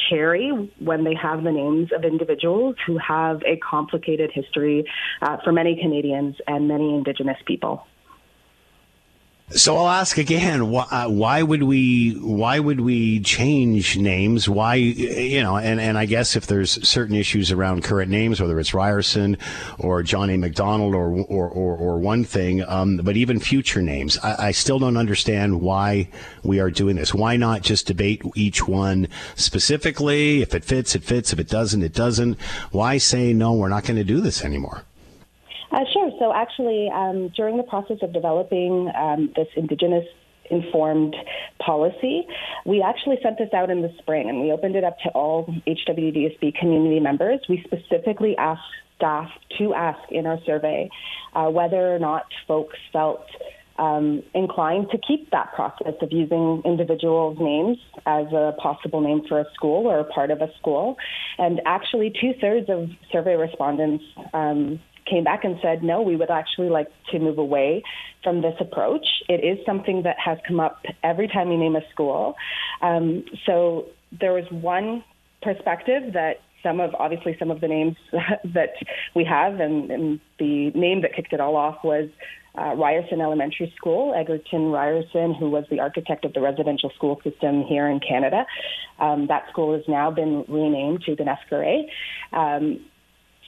[0.09, 4.85] carry when they have the names of individuals who have a complicated history
[5.21, 7.85] uh, for many Canadians and many Indigenous people.
[9.51, 12.15] So I'll ask again: why, uh, why, would we?
[12.15, 14.49] Why would we change names?
[14.49, 15.55] Why, you know?
[15.55, 19.37] And, and I guess if there's certain issues around current names, whether it's Ryerson
[19.79, 24.47] or Johnny McDonald or or, or, or one thing, um, but even future names, I,
[24.47, 26.09] I, still don't understand why
[26.43, 27.13] we are doing this.
[27.13, 30.41] Why not just debate each one specifically?
[30.41, 31.31] If it fits, it fits.
[31.31, 32.37] If it doesn't, it doesn't.
[32.71, 33.53] Why say no?
[33.53, 34.83] We're not going to do this anymore.
[35.71, 36.11] Uh, sure.
[36.19, 40.05] So actually, um, during the process of developing um, this Indigenous
[40.49, 41.15] informed
[41.59, 42.27] policy.
[42.65, 45.53] We actually sent this out in the spring and we opened it up to all
[45.67, 47.41] HWDSB community members.
[47.49, 48.61] We specifically asked
[48.95, 50.89] staff to ask in our survey
[51.33, 53.25] uh, whether or not folks felt
[53.77, 57.77] um, inclined to keep that process of using individuals' names
[58.07, 60.97] as a possible name for a school or a part of a school.
[61.37, 64.03] And actually, two thirds of survey respondents
[64.33, 67.83] um, came back and said, no, we would actually like to move away
[68.23, 69.05] from this approach.
[69.29, 72.35] It is something that has come up every time you name a school.
[72.81, 73.85] Um, so
[74.19, 75.03] there was one
[75.41, 77.95] perspective that some of obviously some of the names
[78.43, 78.73] that
[79.15, 82.09] we have and, and the name that kicked it all off was
[82.57, 87.63] uh, Ryerson Elementary School, Egerton Ryerson, who was the architect of the residential school system
[87.63, 88.45] here in Canada.
[88.99, 91.83] Um, that school has now been renamed to Kanétskare.
[92.33, 92.79] Um,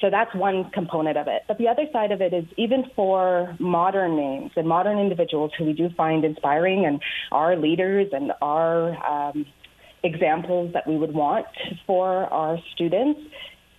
[0.02, 1.44] so that's one component of it.
[1.48, 5.66] But the other side of it is even for modern names and modern individuals who
[5.66, 9.46] we do find inspiring and are leaders and are um,
[10.04, 11.48] examples that we would want
[11.86, 13.20] for our students,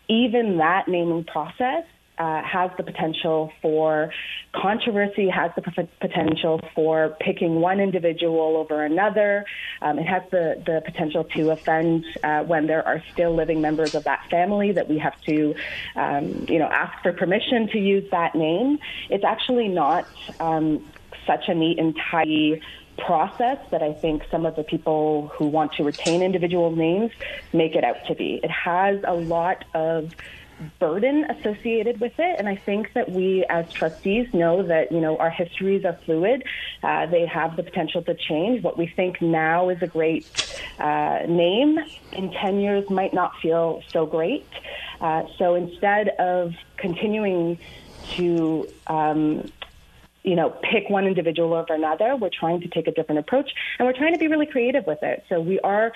[0.08, 1.84] even that naming process
[2.20, 4.12] uh, has the potential for
[4.54, 9.46] controversy, has the p- potential for picking one individual over another.
[9.80, 13.92] Um, it has the, the potential to offend uh, when there are still living members
[13.94, 15.54] of that family that we have to,
[15.96, 18.78] um, you know, ask for permission to use that name.
[19.08, 20.06] It's actually not
[20.40, 20.92] um,
[21.26, 22.60] such a neat and tidy
[23.06, 27.10] process that I think some of the people who want to retain individual names
[27.54, 28.40] make it out to be.
[28.42, 30.10] It has a lot of
[30.78, 32.36] burden associated with it.
[32.38, 36.44] And I think that we as trustees know that, you know, our histories are fluid.
[36.82, 38.62] Uh, they have the potential to change.
[38.62, 40.26] What we think now is a great
[40.78, 41.78] uh, name
[42.12, 44.46] in 10 years might not feel so great.
[45.00, 47.58] Uh, so instead of continuing
[48.16, 49.50] to um,
[50.22, 52.16] you know, pick one individual over another.
[52.16, 55.02] We're trying to take a different approach and we're trying to be really creative with
[55.02, 55.24] it.
[55.28, 55.92] So we are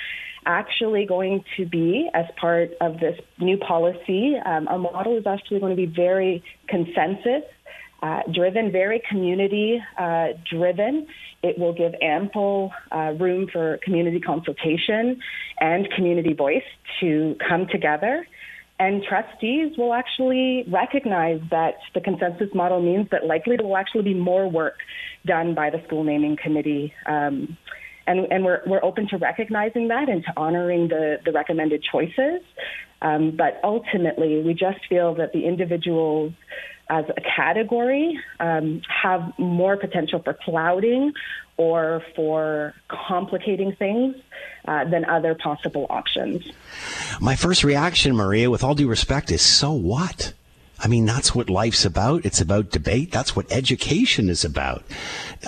[0.46, 5.60] actually going to be, as part of this new policy, um, our model is actually
[5.60, 7.42] going to be very consensus
[8.02, 11.06] uh, driven, very community uh, driven.
[11.42, 15.20] It will give ample uh, room for community consultation
[15.60, 16.64] and community voice
[17.00, 18.26] to come together
[18.78, 24.02] and trustees will actually recognize that the consensus model means that likely there will actually
[24.02, 24.74] be more work
[25.24, 26.92] done by the school naming committee.
[27.06, 27.56] Um,
[28.06, 32.42] and, and we're, we're open to recognizing that and to honoring the, the recommended choices.
[33.02, 36.32] Um, but ultimately, we just feel that the individuals
[36.88, 41.12] as a category um, have more potential for clouding
[41.56, 44.16] or for complicating things
[44.66, 46.44] uh, than other possible options.
[47.20, 50.32] My first reaction, Maria, with all due respect, is so what?
[50.80, 52.24] I mean, that's what life's about.
[52.24, 53.12] It's about debate.
[53.12, 54.84] That's what education is about.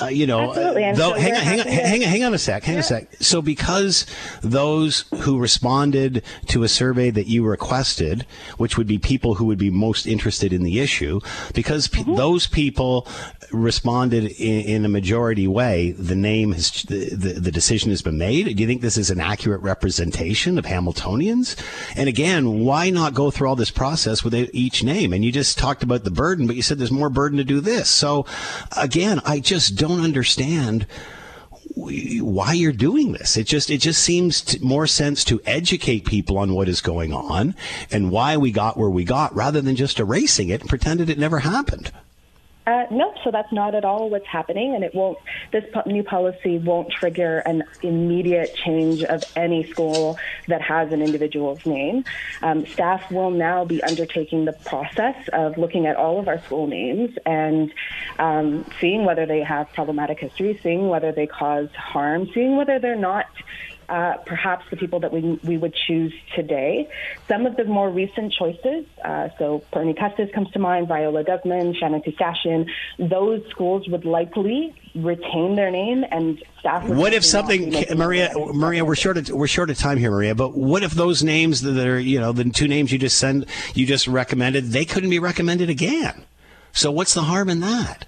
[0.00, 0.92] Uh, you know, Absolutely.
[0.92, 2.80] though, hang on, hang on, hang on, hang on a sec, hang yeah.
[2.80, 3.14] a sec.
[3.20, 4.06] So because
[4.42, 8.24] those who responded to a survey that you requested,
[8.56, 11.20] which would be people who would be most interested in the issue,
[11.54, 12.14] because mm-hmm.
[12.14, 13.06] those people
[13.52, 18.18] responded in, in, a majority way, the name has, the, the, the decision has been
[18.18, 18.56] made.
[18.56, 21.56] Do you think this is an accurate representation of Hamiltonians?
[21.96, 25.12] And again, why not go through all this process with each name?
[25.16, 27.60] And you just talked about the burden, but you said there's more burden to do
[27.60, 27.88] this.
[27.88, 28.26] So
[28.76, 30.86] again, I just don't understand
[31.74, 33.36] why you're doing this.
[33.36, 37.54] It just it just seems more sense to educate people on what is going on
[37.90, 41.18] and why we got where we got rather than just erasing it and pretended it
[41.18, 41.90] never happened.
[42.66, 43.14] Uh, nope.
[43.22, 45.18] So that's not at all what's happening, and it won't.
[45.52, 50.16] This po- new policy won't trigger an immediate change of any school
[50.48, 52.02] that has an individual's name.
[52.42, 56.66] Um, staff will now be undertaking the process of looking at all of our school
[56.66, 57.70] names and
[58.18, 62.96] um, seeing whether they have problematic history, seeing whether they cause harm, seeing whether they're
[62.98, 63.26] not
[63.88, 66.88] uh, perhaps the people that we, we would choose today.
[67.28, 71.76] Some of the more recent choices, uh, so Bernie Custis comes to mind, Viola Desmond,
[71.76, 72.68] Shannen Koostachin,
[72.98, 76.88] those schools would likely retain their name and staff.
[76.88, 78.32] What if something, Maria?
[78.34, 80.34] Maria, we're short of we're short of time here, Maria.
[80.34, 83.46] But what if those names that are you know the two names you just send
[83.74, 86.24] you just recommended they couldn't be recommended again?
[86.72, 88.06] So what's the harm in that?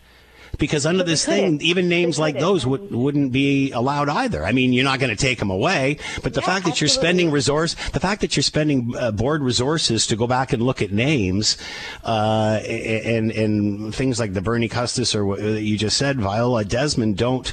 [0.58, 4.44] Because under this thing, even names like those would, wouldn't be allowed either.
[4.44, 6.88] I mean, you're not going to take them away, but the Yeah, fact that you're
[6.88, 10.82] spending resource, the fact that you're spending uh, board resources to go back and look
[10.82, 11.56] at names,
[12.04, 17.16] uh, and and things like the Bernie Custis or what you just said, Viola Desmond,
[17.16, 17.52] don't.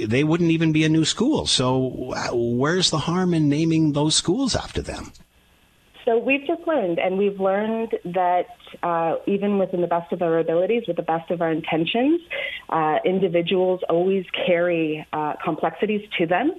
[0.00, 1.46] They wouldn't even be a new school.
[1.46, 5.12] So, uh, where's the harm in naming those schools after them?
[6.08, 8.46] So we've just learned, and we've learned that
[8.82, 12.22] uh, even within the best of our abilities, with the best of our intentions,
[12.70, 16.54] uh, individuals always carry uh, complexities to them.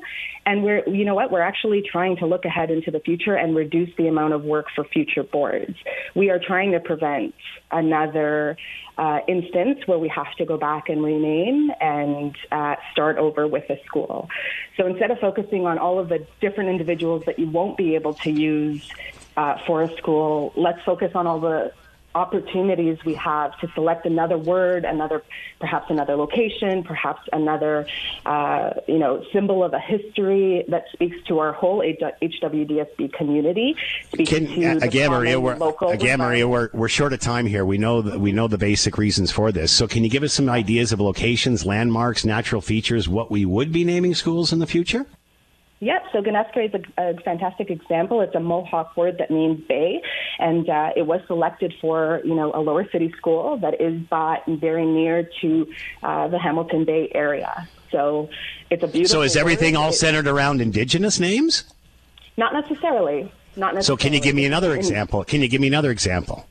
[0.46, 3.56] And we're, you know what, we're actually trying to look ahead into the future and
[3.56, 5.76] reduce the amount of work for future boards.
[6.16, 7.34] We are trying to prevent
[7.72, 8.56] another
[9.00, 13.68] uh, instance where we have to go back and rename and uh, start over with
[13.72, 14.30] a school.
[14.78, 18.14] So instead of focusing on all of the different individuals that you won't be able
[18.16, 18.92] to use
[19.40, 21.72] uh, for a school, let's focus on all the
[22.14, 25.24] opportunities we have to select another word, another,
[25.62, 27.88] perhaps another location, perhaps another,
[28.26, 33.78] uh, you know, symbol of a history that speaks to our whole HWDSB community.
[34.26, 37.64] Can, to again, Maria, we're, local again, Maria, we're, we're short of time here.
[37.64, 39.72] We know that we know the basic reasons for this.
[39.72, 43.72] So, can you give us some ideas of locations, landmarks, natural features, what we would
[43.72, 45.06] be naming schools in the future?
[45.82, 46.04] Yep.
[46.12, 48.20] So Kanétskare is a, a fantastic example.
[48.22, 50.02] It's a Mohawk word that means bay,
[50.38, 54.40] and uh, it was selected for you know a lower city school that is by
[54.48, 55.68] very near to
[56.04, 57.68] uh, the Hamilton Bay area.
[57.92, 58.30] So
[58.70, 59.20] it's a beautiful.
[59.20, 59.82] So, is everything word.
[59.82, 61.64] all centered around indigenous names?
[62.36, 63.32] Not necessarily.
[63.56, 63.84] Not necessarily.
[63.84, 65.24] So, can you give me another example?
[65.24, 66.46] Can you give me another example?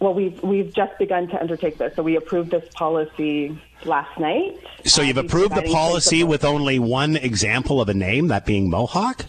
[0.00, 1.96] Well, we've we've just begun to undertake this.
[1.96, 4.58] So we approved this policy last night.
[4.84, 9.26] So, you've approved the policy with only one example of a name, that being Mohawk?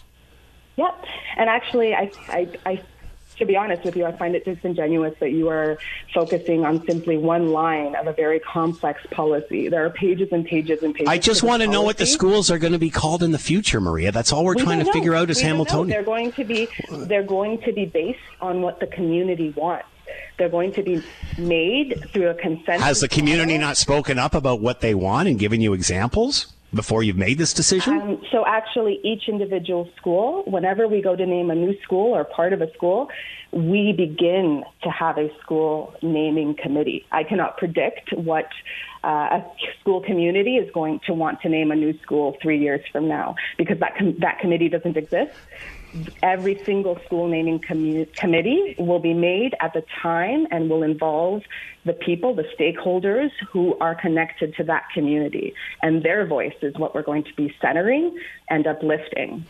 [0.77, 1.05] Yep.
[1.37, 2.81] And actually, I, I, I,
[3.37, 5.77] to be honest with you, I find it disingenuous that you are
[6.13, 9.69] focusing on simply one line of a very complex policy.
[9.69, 11.07] There are pages and pages and pages.
[11.07, 13.39] I just want to know what the schools are going to be called in the
[13.39, 14.11] future, Maria.
[14.11, 15.57] That's all we're We trying to don't figure out as don't.
[15.57, 15.89] Hamiltonians.
[15.89, 19.87] They're going to be they're going to be based on what the community wants.
[20.37, 21.03] They're going to be
[21.37, 22.83] made through a consensus.
[22.83, 27.03] Has the community not spoken up about what they want and given you examples before
[27.03, 27.99] you've made this decision?
[28.01, 32.23] Um, so actually, each individual school, whenever we go to name a new school or
[32.23, 33.09] part of a school,
[33.51, 37.05] we begin to have a school naming committee.
[37.11, 38.49] I cannot predict what
[39.03, 39.07] uh,
[39.39, 39.45] a
[39.79, 43.35] school community is going to want to name a new school three years from now
[43.57, 45.31] because that com- that committee doesn't exist.
[46.21, 51.41] Every single school naming commu- committee will be made at the time and will involve
[51.85, 55.53] the people, the stakeholders who are connected to that community.
[55.81, 58.17] And their voice is what we're going to be centering
[58.49, 59.45] and uplifting.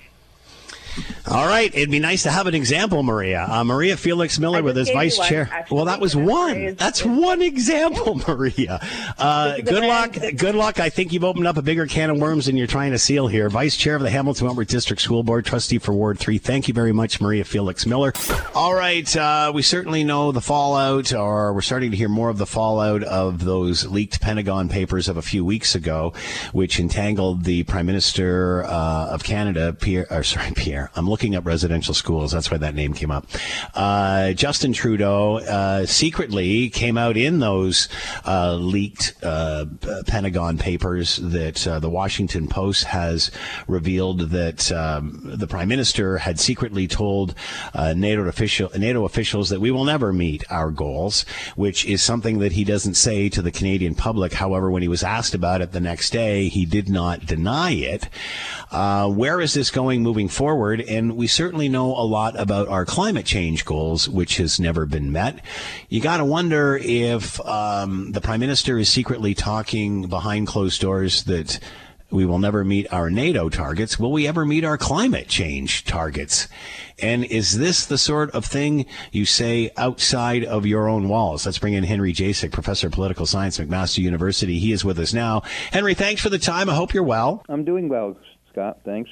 [1.30, 3.46] All right, it'd be nice to have an example, Maria.
[3.50, 5.50] Uh, Maria Felix Miller with his vice chair.
[5.52, 5.76] actually.
[5.76, 6.76] Well, that was one.
[6.76, 8.80] That's one example, Maria.
[9.18, 10.18] Uh, This is a good luck.
[10.38, 10.80] Good luck.
[10.80, 13.28] I think you've opened up a bigger can of worms than you're trying to seal
[13.28, 13.50] here.
[13.50, 16.38] Vice chair of the Hamilton Wentworth District School Board, trustee for Ward Three.
[16.38, 18.14] Thank you very much, Maria Felix Miller.
[18.56, 22.38] All right, uh, we certainly know the fallout, or we're starting to hear more of
[22.38, 26.14] the fallout of those leaked Pentagon papers of a few weeks ago,
[26.54, 30.08] which entangled the Prime Minister uh, of Canada, Pierre.
[30.10, 30.87] Or sorry, Pierre.
[30.96, 32.32] I'm looking up residential schools.
[32.32, 33.26] That's why that name came up.
[33.74, 37.90] Uh, Justin Trudeau uh, secretly came out in those
[38.26, 39.66] uh, leaked uh,
[40.08, 43.32] Pentagon papers that uh, the Washington Post has
[43.68, 47.34] revealed that um, the Prime Minister had secretly told
[47.74, 52.40] uh, NATO official NATO officials that we will never meet our goals, which is something
[52.40, 54.34] that he doesn't say to the Canadian public.
[54.34, 58.10] However, when he was asked about it the next day, he did not deny it.
[58.72, 60.67] Where is this going moving forward?
[60.74, 65.12] And we certainly know a lot about our climate change goals, which has never been
[65.12, 65.44] met.
[65.90, 71.24] You got to wonder if um, the prime minister is secretly talking behind closed doors
[71.24, 71.60] that
[72.10, 74.00] we will never meet our NATO targets.
[74.00, 76.48] Will we ever meet our climate change targets?
[77.00, 81.46] And is this the sort of thing you say outside of your own walls?
[81.46, 84.58] Let's bring in Henry Jacek, professor of political science, McMaster University.
[84.58, 85.42] He is with us now.
[85.72, 86.70] Henry, thanks for the time.
[86.70, 87.44] I hope you're well.
[87.50, 88.16] I'm doing well,
[88.52, 88.80] Scott.
[88.86, 89.10] Thanks.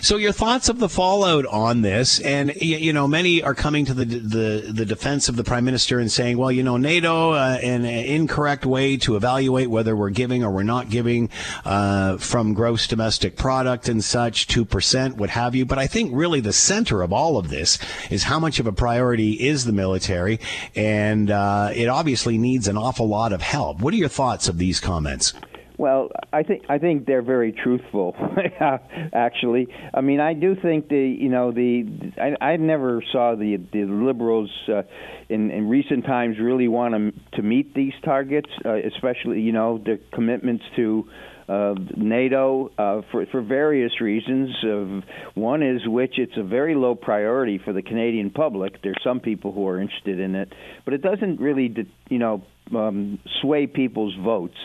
[0.00, 3.94] So your thoughts of the fallout on this, and you know, many are coming to
[3.94, 7.58] the the, the defense of the prime minister and saying, well, you know, NATO, uh,
[7.62, 11.30] an incorrect way to evaluate whether we're giving or we're not giving
[11.64, 15.64] uh, from gross domestic product and such, two percent, what have you.
[15.64, 17.78] But I think really the center of all of this
[18.10, 20.40] is how much of a priority is the military,
[20.74, 23.80] and uh, it obviously needs an awful lot of help.
[23.80, 25.32] What are your thoughts of these comments?
[25.78, 28.16] Well, I think I think they're very truthful.
[29.12, 31.84] actually, I mean, I do think the you know the
[32.18, 34.82] I, I never saw the the liberals uh,
[35.28, 39.78] in in recent times really want to to meet these targets, uh, especially you know
[39.78, 41.08] the commitments to.
[41.48, 44.50] Uh, NATO uh, for for various reasons.
[44.64, 45.00] Uh,
[45.40, 48.82] one is which it's a very low priority for the Canadian public.
[48.82, 50.52] There's some people who are interested in it,
[50.84, 51.72] but it doesn't really,
[52.08, 52.42] you know,
[52.74, 54.56] um, sway people's votes.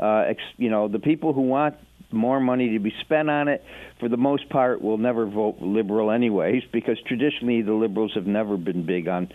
[0.00, 1.74] Uh, ex, you know, the people who want
[2.12, 3.62] more money to be spent on it,
[4.00, 8.56] for the most part, will never vote liberal anyways, because traditionally the liberals have never
[8.56, 9.28] been big on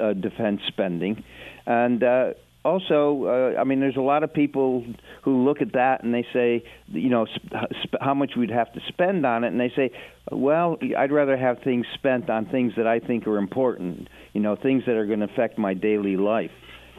[0.00, 1.24] uh, defense spending,
[1.66, 2.02] and.
[2.02, 2.32] Uh,
[2.64, 4.84] also, uh, I mean, there's a lot of people
[5.22, 8.80] who look at that and they say, you know, sp- how much we'd have to
[8.88, 9.90] spend on it, and they say,
[10.30, 14.56] well, I'd rather have things spent on things that I think are important, you know,
[14.56, 16.50] things that are going to affect my daily life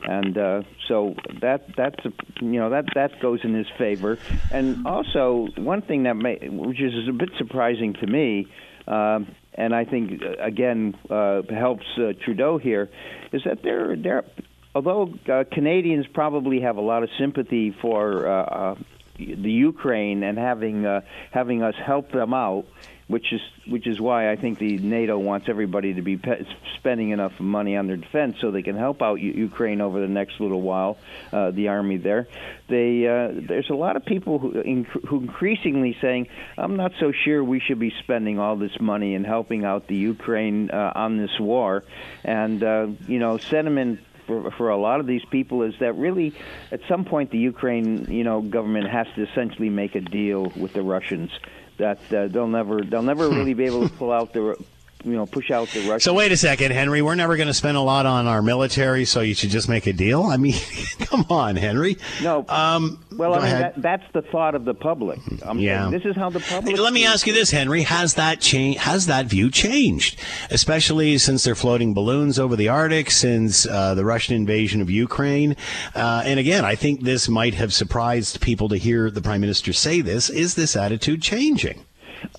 [0.03, 4.17] and uh, so that that's a, you know that that goes in his favor.
[4.51, 8.47] And also one thing that may, which is a bit surprising to me,
[8.87, 9.19] uh,
[9.53, 12.89] and I think uh, again uh, helps uh, Trudeau here,
[13.31, 14.25] is that they're they're
[14.73, 18.27] although uh, Canadians probably have a lot of sympathy for.
[18.27, 18.75] Uh, uh,
[19.19, 22.65] the Ukraine and having uh, having us help them out,
[23.09, 26.45] which is which is why I think the NATO wants everybody to be pe-
[26.75, 30.07] spending enough money on their defense so they can help out U- Ukraine over the
[30.07, 30.95] next little while.
[31.33, 32.27] Uh, the army there,
[32.67, 37.11] they uh, there's a lot of people who, inc- who increasingly saying, "I'm not so
[37.11, 41.17] sure we should be spending all this money and helping out the Ukraine uh, on
[41.17, 41.83] this war,"
[42.23, 46.33] and uh, you know, sentiment for, for a lot of these people is that really,
[46.71, 50.73] at some point, the Ukraine, you know, government has to essentially make a deal with
[50.73, 51.31] the Russians
[51.77, 53.35] that uh, they'll never they'll never hmm.
[53.35, 54.55] really be able to pull out the
[55.03, 56.03] you know push out the Russians.
[56.03, 57.01] So wait a second, Henry.
[57.01, 59.87] We're never going to spend a lot on our military, so you should just make
[59.87, 60.23] a deal.
[60.23, 60.55] I mean,
[60.99, 61.97] come on, Henry.
[62.21, 62.45] No.
[62.49, 65.19] Um, well, I mean that, that's the thought of the public.
[65.43, 65.81] I'm yeah.
[65.81, 66.77] Saying, this is how the public.
[66.77, 67.83] Let me ask you this, Henry.
[67.83, 68.77] Has that change?
[68.77, 70.19] Has that view changed?
[70.49, 75.55] Especially since they're floating balloons over the Arctic, since uh, the Russian invasion of Ukraine,
[75.95, 79.73] uh, and again, I think this might have surprised people to hear the prime minister
[79.73, 80.29] say this.
[80.29, 81.85] Is this attitude changing?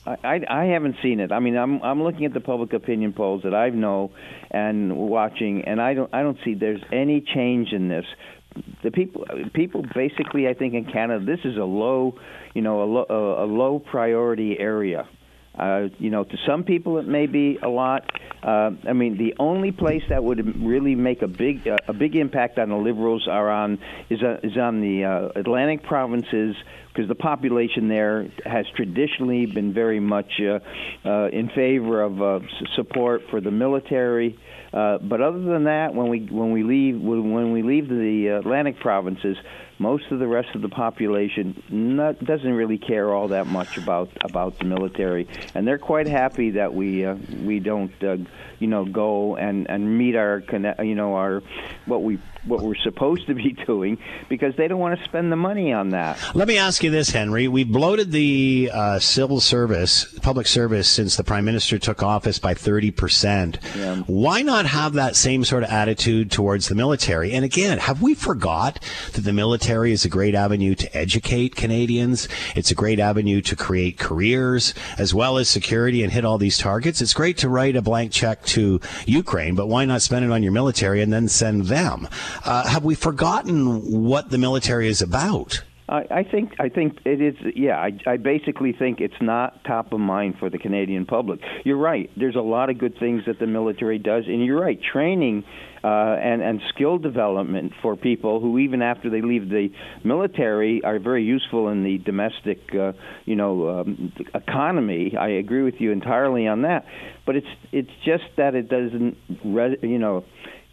[0.06, 1.32] I, I haven't seen it.
[1.32, 4.12] I mean, I'm I'm looking at the public opinion polls that I know
[4.50, 8.04] and watching, and I don't I don't see there's any change in this.
[8.82, 9.24] The people
[9.54, 12.14] people basically, I think in Canada, this is a low,
[12.54, 15.08] you know, a, low, a, a low priority area.
[15.60, 18.10] Uh, you know, to some people it may be a lot.
[18.42, 22.16] Uh, I mean, the only place that would really make a big uh, a big
[22.16, 26.56] impact on the liberals are on is uh, is on the uh, Atlantic provinces
[26.88, 30.60] because the population there has traditionally been very much uh,
[31.06, 32.40] uh, in favor of uh,
[32.74, 34.38] support for the military.
[34.72, 38.80] Uh, but other than that, when we when we leave when we leave the Atlantic
[38.80, 39.36] provinces,
[39.80, 44.10] most of the rest of the population not, doesn't really care all that much about
[44.22, 48.18] about the military, and they're quite happy that we uh, we don't uh,
[48.58, 50.44] you know go and and meet our
[50.82, 51.42] you know our
[51.86, 55.36] what we what we're supposed to be doing because they don't want to spend the
[55.36, 56.18] money on that.
[56.34, 57.48] Let me ask you this, Henry.
[57.48, 62.54] We bloated the uh, civil service, public service, since the prime minister took office by
[62.54, 63.58] 30%.
[63.76, 63.96] Yeah.
[64.06, 67.32] Why not have that same sort of attitude towards the military?
[67.32, 68.80] And again, have we forgot
[69.12, 72.28] that the military is a great avenue to educate Canadians?
[72.56, 76.58] It's a great avenue to create careers as well as security and hit all these
[76.58, 77.00] targets.
[77.00, 80.42] It's great to write a blank check to Ukraine, but why not spend it on
[80.42, 82.08] your military and then send them?
[82.44, 85.62] Uh, have we forgotten what the military is about?
[85.88, 87.34] I, I think I think it is.
[87.54, 91.40] Yeah, I, I basically think it's not top of mind for the Canadian public.
[91.64, 92.10] You're right.
[92.16, 94.80] There's a lot of good things that the military does, and you're right.
[94.80, 95.44] Training
[95.82, 99.68] uh, and and skill development for people who even after they leave the
[100.04, 102.92] military are very useful in the domestic, uh,
[103.24, 105.16] you know, um, economy.
[105.16, 106.84] I agree with you entirely on that.
[107.24, 110.24] But it's it's just that it doesn't, re- you know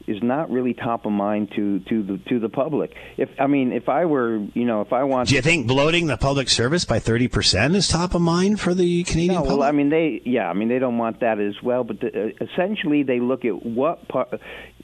[0.07, 2.95] is not really top of mind to to the to the public.
[3.17, 6.07] If I mean, if I were, you know, if I want, do you think bloating
[6.07, 9.59] the public service by thirty percent is top of mind for the Canadian no, public?
[9.59, 11.83] Well, I mean, they yeah, I mean, they don't want that as well.
[11.83, 14.39] But the, uh, essentially, they look at what part.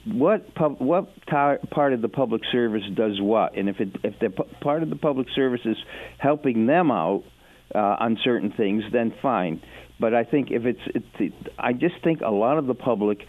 [0.06, 4.28] What pub, what part of the public service does what, and if it, if the
[4.60, 5.78] part of the public service is
[6.18, 7.24] helping them out
[7.74, 9.62] uh, on certain things, then fine.
[9.98, 10.80] But I think if it's,
[11.18, 13.26] it's, I just think a lot of the public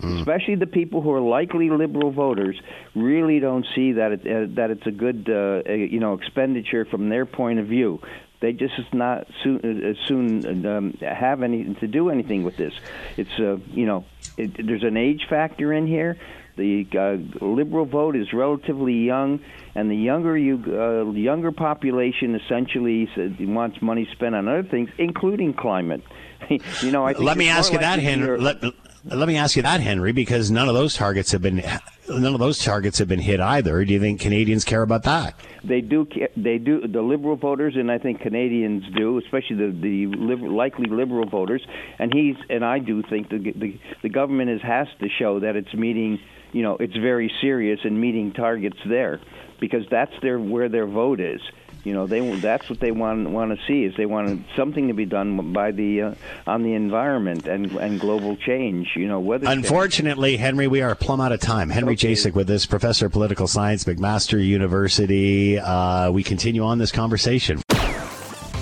[0.00, 0.18] Mm.
[0.18, 2.60] Especially the people who are likely liberal voters
[2.94, 7.08] really don't see that it, uh, that it's a good uh, you know expenditure from
[7.08, 8.00] their point of view.
[8.40, 12.74] They just not soon, uh, soon um, have any to do anything with this.
[13.16, 14.04] It's uh, you know
[14.36, 16.18] it, there's an age factor in here.
[16.56, 19.40] The uh, liberal vote is relatively young,
[19.74, 25.52] and the younger you, uh, younger population essentially wants money spent on other things, including
[25.52, 26.02] climate.
[26.48, 28.38] you know, I let me ask you that, Henry.
[28.38, 28.62] Let,
[29.06, 31.62] let me ask you that, Henry, because none of those targets have been
[32.08, 33.84] none of those targets have been hit either.
[33.84, 35.38] Do you think Canadians care about that?
[35.62, 36.06] They do.
[36.36, 36.86] They do.
[36.86, 41.64] The liberal voters, and I think Canadians do, especially the the liber, likely liberal voters.
[41.98, 45.56] And he's and I do think the the, the government has has to show that
[45.56, 46.18] it's meeting.
[46.52, 49.20] You know, it's very serious and meeting targets there,
[49.60, 51.40] because that's their where their vote is.
[51.86, 54.92] You know, they that's what they want want to see is they want something to
[54.92, 56.14] be done by the uh,
[56.44, 58.88] on the environment and and global change.
[58.96, 59.46] You know, weather.
[59.48, 60.40] Unfortunately, change.
[60.40, 61.70] Henry, we are plumb out of time.
[61.70, 62.12] Henry okay.
[62.12, 65.60] Jacek with us, professor of political science, McMaster University.
[65.60, 67.62] Uh, we continue on this conversation.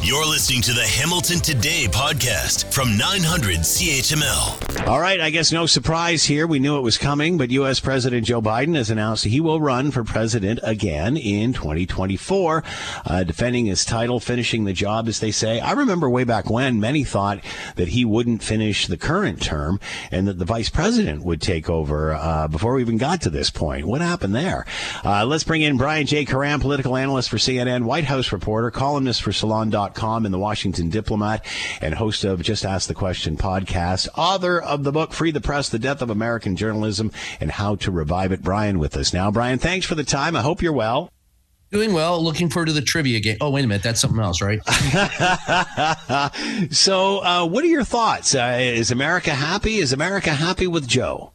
[0.05, 4.87] You're listening to the Hamilton Today podcast from 900 CHML.
[4.87, 6.47] All right, I guess no surprise here.
[6.47, 7.81] We knew it was coming, but U.S.
[7.81, 12.63] President Joe Biden has announced he will run for president again in 2024,
[13.07, 15.59] uh, defending his title, finishing the job, as they say.
[15.59, 17.41] I remember way back when many thought
[17.77, 19.81] that he wouldn't finish the current term
[20.11, 23.49] and that the vice president would take over uh, before we even got to this
[23.49, 23.87] point.
[23.87, 24.67] What happened there?
[25.03, 26.27] Uh, let's bring in Brian J.
[26.27, 31.45] Karem, political analyst for CNN, White House reporter, columnist for Salon.com and the Washington Diplomat,
[31.81, 35.69] and host of Just Ask the Question podcast, author of the book Free the Press,
[35.69, 38.43] The Death of American Journalism, and How to Revive It.
[38.43, 39.31] Brian with us now.
[39.31, 40.37] Brian, thanks for the time.
[40.37, 41.11] I hope you're well.
[41.71, 42.23] Doing well.
[42.23, 43.39] Looking forward to the trivia game.
[43.41, 43.83] Oh, wait a minute.
[43.83, 44.61] That's something else, right?
[46.71, 48.35] so, uh, what are your thoughts?
[48.35, 49.77] Uh, is America happy?
[49.77, 51.33] Is America happy with Joe?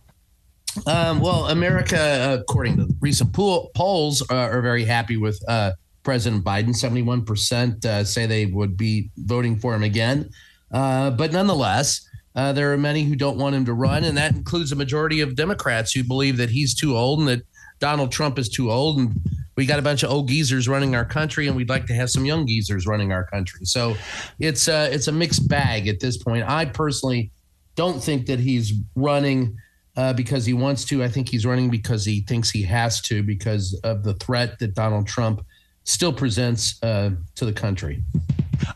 [0.85, 5.71] Um, well, America, according to recent pool, polls, uh, are very happy with uh,
[6.09, 6.69] President Biden.
[6.69, 10.27] 71% uh, say they would be voting for him again.
[10.71, 14.33] Uh, but nonetheless, uh, there are many who don't want him to run, and that
[14.33, 17.43] includes a majority of Democrats who believe that he's too old and that
[17.77, 18.97] Donald Trump is too old.
[18.97, 19.21] And
[19.55, 22.09] we got a bunch of old geezers running our country, and we'd like to have
[22.09, 23.65] some young geezers running our country.
[23.65, 23.95] So
[24.39, 26.43] it's a, uh, it's a mixed bag at this point.
[26.49, 27.29] I personally
[27.75, 29.55] don't think that he's running.
[29.97, 31.03] Uh, because he wants to.
[31.03, 34.73] I think he's running because he thinks he has to because of the threat that
[34.73, 35.41] Donald Trump
[35.89, 38.03] still presents uh, to the country.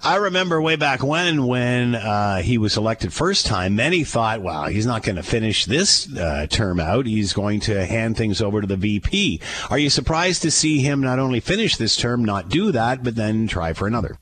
[0.01, 4.67] I remember way back when, when uh, he was elected first time, many thought, "Wow,
[4.67, 7.05] he's not going to finish this uh, term out.
[7.05, 11.01] He's going to hand things over to the VP." Are you surprised to see him
[11.01, 14.17] not only finish this term, not do that, but then try for another?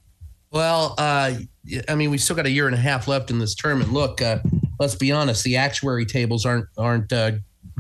[0.52, 1.36] Well, uh,
[1.88, 3.94] I mean, we still got a year and a half left in this term, and
[3.94, 4.40] look, uh,
[4.80, 7.34] let's be honest: the actuary tables aren't aren't uh,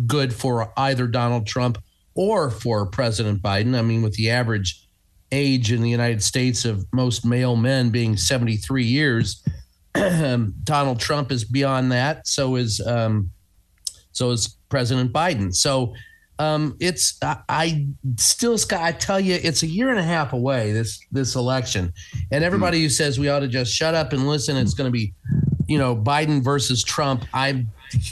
[0.05, 1.80] good for either Donald Trump
[2.14, 3.78] or for President Biden.
[3.78, 4.88] I mean, with the average
[5.32, 9.44] age in the United States of most male men being 73 years.
[9.94, 12.28] Donald Trump is beyond that.
[12.28, 13.32] So is um,
[14.12, 15.54] so is President Biden.
[15.54, 15.94] So
[16.40, 18.82] um, it's I, I, still Scott.
[18.82, 21.94] I tell you, it's a year and a half away this this election,
[22.32, 24.92] and everybody who says we ought to just shut up and listen, it's going to
[24.92, 25.14] be,
[25.68, 27.26] you know, Biden versus Trump.
[27.34, 27.66] I,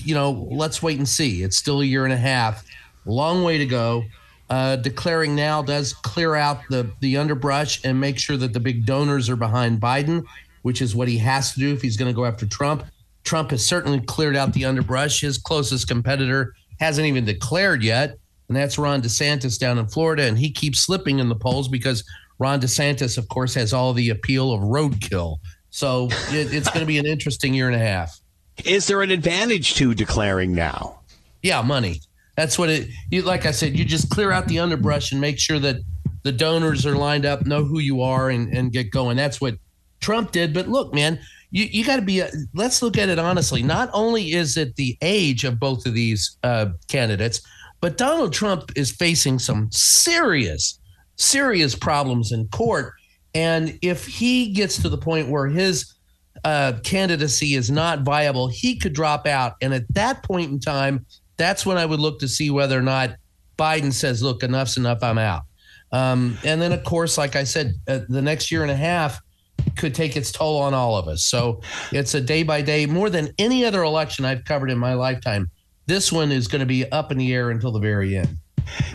[0.04, 1.42] you know, let's wait and see.
[1.42, 2.64] It's still a year and a half,
[3.06, 4.04] long way to go
[4.50, 8.86] uh, declaring now does clear out the the underbrush and make sure that the big
[8.86, 10.24] donors are behind Biden,
[10.64, 12.86] which is what he has to do if he's going to go after Trump.
[13.24, 15.22] Trump has certainly cleared out the underbrush.
[15.22, 20.38] His closest competitor hasn't even declared yet, and that's Ron DeSantis down in Florida, and
[20.38, 22.04] he keeps slipping in the polls because
[22.40, 25.38] Ron DeSantis, of course, has all the appeal of roadkill.
[25.70, 28.20] So it, it's going to be an interesting year and a half.
[28.66, 31.02] Is there an advantage to declaring now?
[31.44, 32.02] Yeah, money.
[32.40, 32.88] That's what it.
[33.12, 35.76] You, like I said, you just clear out the underbrush and make sure that
[36.24, 39.18] the donors are lined up, know who you are, and, and get going.
[39.18, 39.56] That's what
[40.00, 40.54] Trump did.
[40.54, 41.20] But look, man,
[41.52, 42.22] you, you got to be.
[42.22, 43.62] A, let's look at it honestly.
[43.62, 47.42] Not only is it the age of both of these uh, candidates,
[47.82, 50.80] but Donald Trump is facing some serious,
[51.18, 52.94] serious problems in court.
[53.36, 55.94] And if he gets to the point where his
[56.46, 59.56] uh, candidacy is not viable, he could drop out.
[59.62, 61.06] And at that point in time,
[61.40, 63.16] that's when I would look to see whether or not
[63.58, 65.44] Biden says, look, enough's enough, I'm out.
[65.92, 69.20] Um, and then, of course, like I said, uh, the next year and a half
[69.76, 71.24] could take its toll on all of us.
[71.24, 71.62] So
[71.92, 75.50] it's a day by day, more than any other election I've covered in my lifetime.
[75.88, 78.38] This one is going to be up in the air until the very end.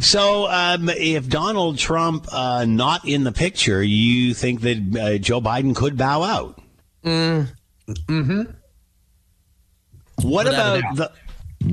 [0.01, 5.40] So, um, if Donald Trump uh, not in the picture, you think that uh, Joe
[5.40, 6.61] Biden could bow out?
[7.03, 7.49] Mm,
[8.09, 8.42] hmm
[10.22, 11.12] What Without about the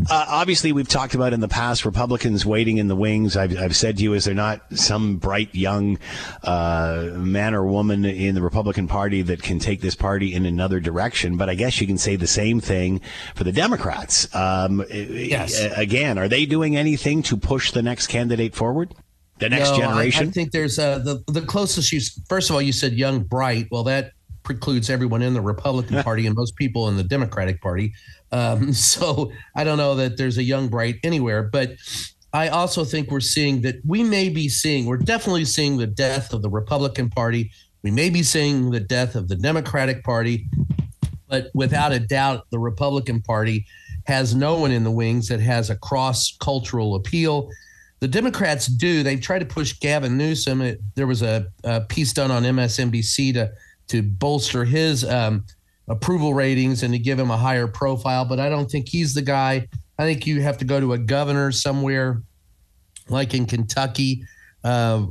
[0.10, 3.36] Uh, obviously, we've talked about in the past Republicans waiting in the wings.
[3.36, 6.00] I've, I've said to you, is there not some bright young
[6.44, 10.80] uh, man or woman in the Republican Party that can take this party in another
[10.80, 11.38] direction?
[11.38, 13.02] But I guess you can say the same thing
[13.36, 14.34] for the Democrats.
[14.34, 15.60] Um, yes.
[15.76, 18.96] Again, are they doing anything to push the next candidate forward?
[19.40, 20.28] The next no, generation?
[20.28, 22.00] I, I think there's uh, the the closest you.
[22.30, 23.68] First of all, you said young, bright.
[23.72, 24.12] Well, that
[24.44, 27.94] precludes everyone in the Republican Party and most people in the Democratic Party.
[28.32, 31.76] Um, so I don't know that there's a young bright anywhere, but
[32.34, 36.34] I also think we're seeing that we may be seeing, we're definitely seeing the death
[36.34, 37.52] of the Republican Party.
[37.84, 40.48] We may be seeing the death of the Democratic Party,
[41.28, 43.66] but without a doubt, the Republican Party
[44.06, 47.50] has no one in the wings that has a cross cultural appeal.
[48.00, 49.04] The Democrats do.
[49.04, 50.62] They've tried to push Gavin Newsom.
[50.62, 53.52] It, there was a, a piece done on MSNBC to
[53.92, 55.46] to bolster his um,
[55.88, 58.26] approval ratings and to give him a higher profile.
[58.26, 59.68] But I don't think he's the guy.
[59.98, 62.22] I think you have to go to a governor somewhere,
[63.10, 64.24] like in Kentucky,
[64.64, 65.06] uh,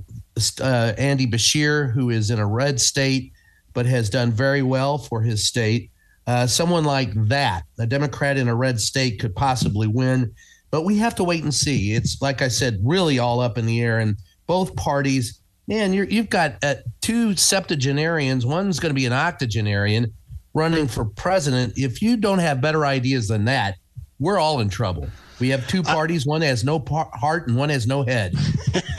[0.60, 3.32] uh, Andy Beshear, who is in a red state
[3.72, 5.90] but has done very well for his state.
[6.26, 10.32] Uh, someone like that, a Democrat in a red state, could possibly win.
[10.70, 11.94] But we have to wait and see.
[11.94, 14.16] It's like I said, really all up in the air, and
[14.46, 15.39] both parties
[15.70, 18.44] man, you have got uh, two septuagenarians.
[18.44, 20.12] One's going to be an octogenarian
[20.52, 21.74] running for president.
[21.76, 23.76] If you don't have better ideas than that,
[24.18, 25.08] we're all in trouble.
[25.38, 26.26] We have two parties.
[26.26, 28.34] One has no par- heart and one has no head.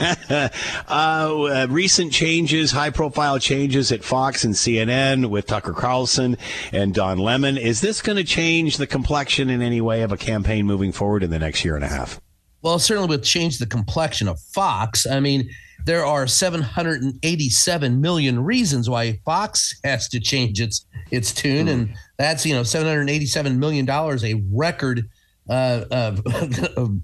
[0.00, 0.48] uh,
[0.88, 6.36] uh, recent changes, high profile changes at Fox and CNN with Tucker Carlson
[6.72, 7.58] and Don Lemon.
[7.58, 11.22] Is this going to change the complexion in any way of a campaign moving forward
[11.22, 12.18] in the next year and a half?
[12.62, 15.06] Well, certainly would change the complexion of Fox.
[15.06, 15.48] I mean,
[15.84, 21.72] there are 787 million reasons why Fox has to change its its tune, mm.
[21.72, 25.08] and that's you know 787 million dollars, a record
[25.48, 25.84] uh,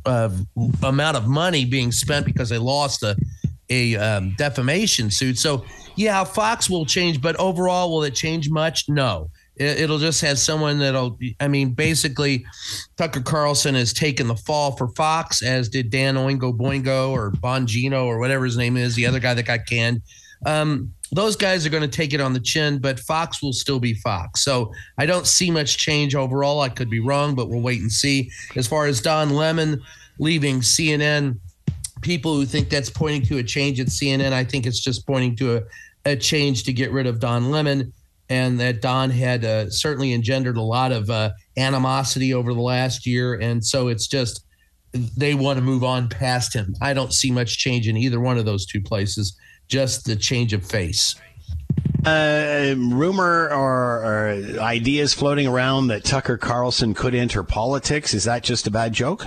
[0.07, 0.31] uh,
[0.83, 3.17] amount of money being spent because they lost a
[3.71, 5.39] a um, defamation suit.
[5.39, 5.65] So
[5.97, 8.89] yeah, Fox will change, but overall, will it change much?
[8.89, 9.31] No.
[9.59, 11.19] It'll just have someone that'll.
[11.41, 12.45] I mean, basically,
[12.97, 18.05] Tucker Carlson has taken the fall for Fox, as did Dan Oingo Boingo or Bongino
[18.05, 20.03] or whatever his name is, the other guy that got canned.
[20.47, 23.81] Um, those guys are going to take it on the chin, but Fox will still
[23.81, 24.45] be Fox.
[24.45, 26.61] So I don't see much change overall.
[26.61, 28.31] I could be wrong, but we'll wait and see.
[28.57, 29.81] As far as Don Lemon
[30.19, 31.39] leaving CNN,
[32.03, 35.35] people who think that's pointing to a change at CNN, I think it's just pointing
[35.37, 35.63] to a,
[36.05, 37.93] a change to get rid of Don Lemon
[38.29, 43.07] and that Don had uh, certainly engendered a lot of uh, animosity over the last
[43.07, 43.35] year.
[43.35, 44.45] And so it's just
[44.93, 46.75] they want to move on past him.
[46.81, 49.37] I don't see much change in either one of those two places,
[49.69, 51.15] just the change of face.
[52.07, 58.15] Uh, rumor or, or ideas floating around that Tucker Carlson could enter politics.
[58.15, 59.27] Is that just a bad joke?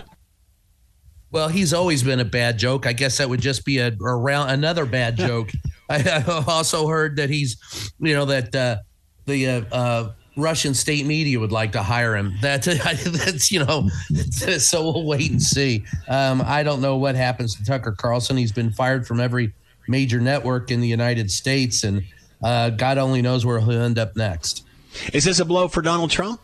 [1.32, 2.86] Well, he's always been a bad joke.
[2.86, 5.52] I guess that would just be a around another bad joke.
[5.90, 7.58] I, also heard that he's,
[8.00, 8.78] you know, that uh,
[9.32, 12.34] the uh, uh, Russian state media would like to hire him.
[12.42, 12.66] That's
[13.26, 13.90] that's you know,
[14.60, 15.84] so we'll wait and see.
[16.08, 18.38] Um, I don't know what happens to Tucker Carlson.
[18.38, 19.54] He's been fired from every
[19.88, 22.04] major network in the United States, and
[22.44, 24.66] uh, God only knows where he'll end up next.
[25.14, 26.42] Is this a blow for Donald Trump?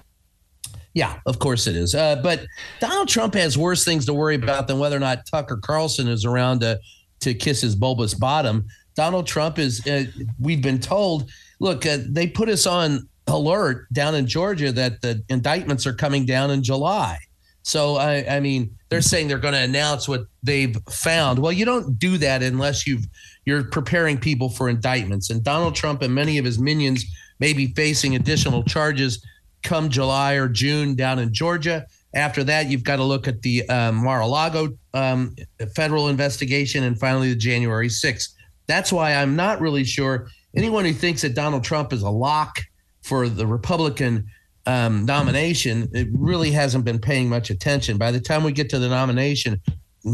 [0.94, 1.94] Yeah, of course it is.
[1.94, 2.46] Uh, but
[2.80, 6.26] Donald Trump has worse things to worry about than whether or not Tucker Carlson is
[6.26, 6.80] around to
[7.20, 8.66] to kiss his bulbous bottom.
[8.96, 9.86] Donald Trump is.
[9.88, 10.06] Uh,
[10.40, 11.30] we've been told
[11.60, 16.26] look, uh, they put us on alert down in Georgia that the indictments are coming
[16.26, 17.18] down in July.
[17.64, 21.40] So I, I mean, they're saying they're going to announce what they've found.
[21.40, 23.06] Well, you don't do that unless you've
[23.44, 25.30] you're preparing people for indictments.
[25.30, 27.06] And Donald Trump and many of his minions
[27.40, 29.26] may be facing additional charges
[29.64, 31.86] come July or June down in Georgia.
[32.14, 35.36] After that, you've got to look at the um, Mar-a-Lago um,
[35.76, 38.30] federal investigation and finally the January 6th.
[38.68, 40.28] That's why I'm not really sure
[40.58, 42.60] anyone who thinks that Donald Trump is a lock
[43.02, 44.28] for the Republican
[44.66, 47.98] um, nomination, it really hasn't been paying much attention.
[47.98, 49.62] By the time we get to the nomination,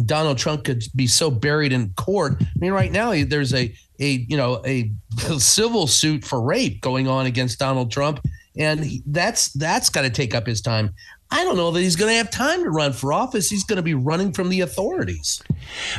[0.06, 2.36] Donald Trump could be so buried in court.
[2.40, 4.92] I mean, right now there's a a you know a
[5.38, 8.26] civil suit for rape going on against Donald Trump,
[8.58, 10.94] and that's that's got to take up his time.
[11.34, 13.50] I don't know that he's going to have time to run for office.
[13.50, 15.42] He's going to be running from the authorities.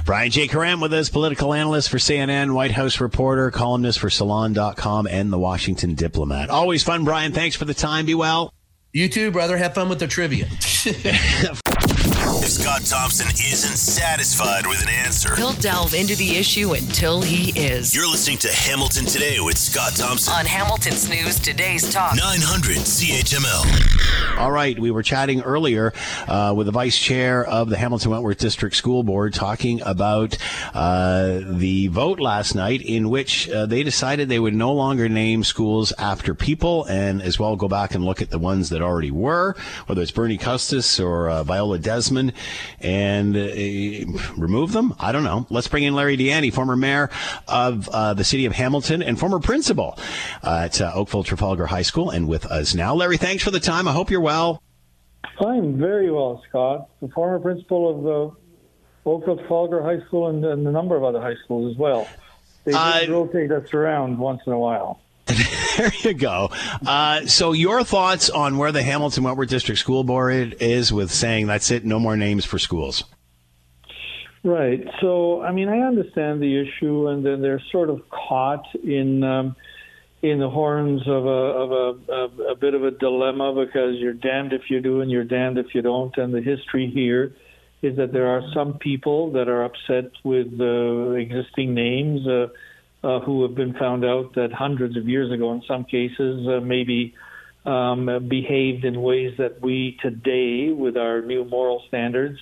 [0.05, 0.47] Brian J.
[0.47, 5.39] Karem with us, political analyst for CNN, White House reporter, columnist for Salon.com, and the
[5.39, 6.51] Washington Diplomat.
[6.51, 7.32] Always fun, Brian.
[7.32, 8.07] Thanks for the time.
[8.07, 8.55] Be well.
[8.93, 9.57] You too, brother.
[9.57, 10.47] Have fun with the trivia.
[12.65, 15.37] Scott Thompson isn't satisfied with an answer.
[15.37, 17.95] He'll delve into the issue until he is.
[17.95, 22.17] You're listening to Hamilton Today with Scott Thompson On Hamilton's News Today's Talk.
[22.17, 24.39] 900 CHML.
[24.39, 25.93] All right, we were chatting earlier
[26.27, 30.39] uh, with the vice chair of the Hamilton Wentworth District School Board talking about
[30.73, 35.45] uh, the vote last night in which uh, they decided they would no longer name
[35.45, 39.11] schools after people and as well go back and look at the ones that already
[39.11, 39.55] were,
[39.85, 42.33] whether it's Bernie Custis or uh, Viola Desmond,
[42.81, 44.95] and uh, remove them.
[44.99, 45.47] I don't know.
[45.51, 47.11] Let's bring in Larry DiIanni, former mayor
[47.49, 49.99] of uh, the city of Hamilton and former principal
[50.43, 52.95] at uh, Oakville Trafalgar High School, and with us now.
[52.95, 53.89] Larry, thanks for the time.
[53.89, 54.63] I hope you're well.
[55.41, 56.89] I'm very well, Scott.
[57.01, 61.21] The former principal of the Oakville Trafalgar High School and, and a number of other
[61.21, 62.09] high schools as well.
[62.65, 65.01] They just rotate us around once in a while.
[65.77, 66.51] there you go.
[66.87, 71.47] Uh, so, your thoughts on where the Hamilton Wentworth District School Board is with saying
[71.47, 73.05] that's it, no more names for schools?
[74.43, 74.87] Right.
[75.01, 79.57] So, I mean, I understand the issue, and then they're sort of caught in um,
[80.20, 84.53] in the horns of a of a, a bit of a dilemma because you're damned
[84.53, 86.16] if you do and you're damned if you don't.
[86.18, 87.35] And the history here
[87.83, 92.27] is that there are some people that are upset with the existing names.
[92.27, 92.49] Uh,
[93.05, 96.61] uh, who have been found out that hundreds of years ago, in some cases, uh,
[96.61, 97.15] maybe
[97.67, 102.39] um, behaved in ways that we today, with our new moral standards,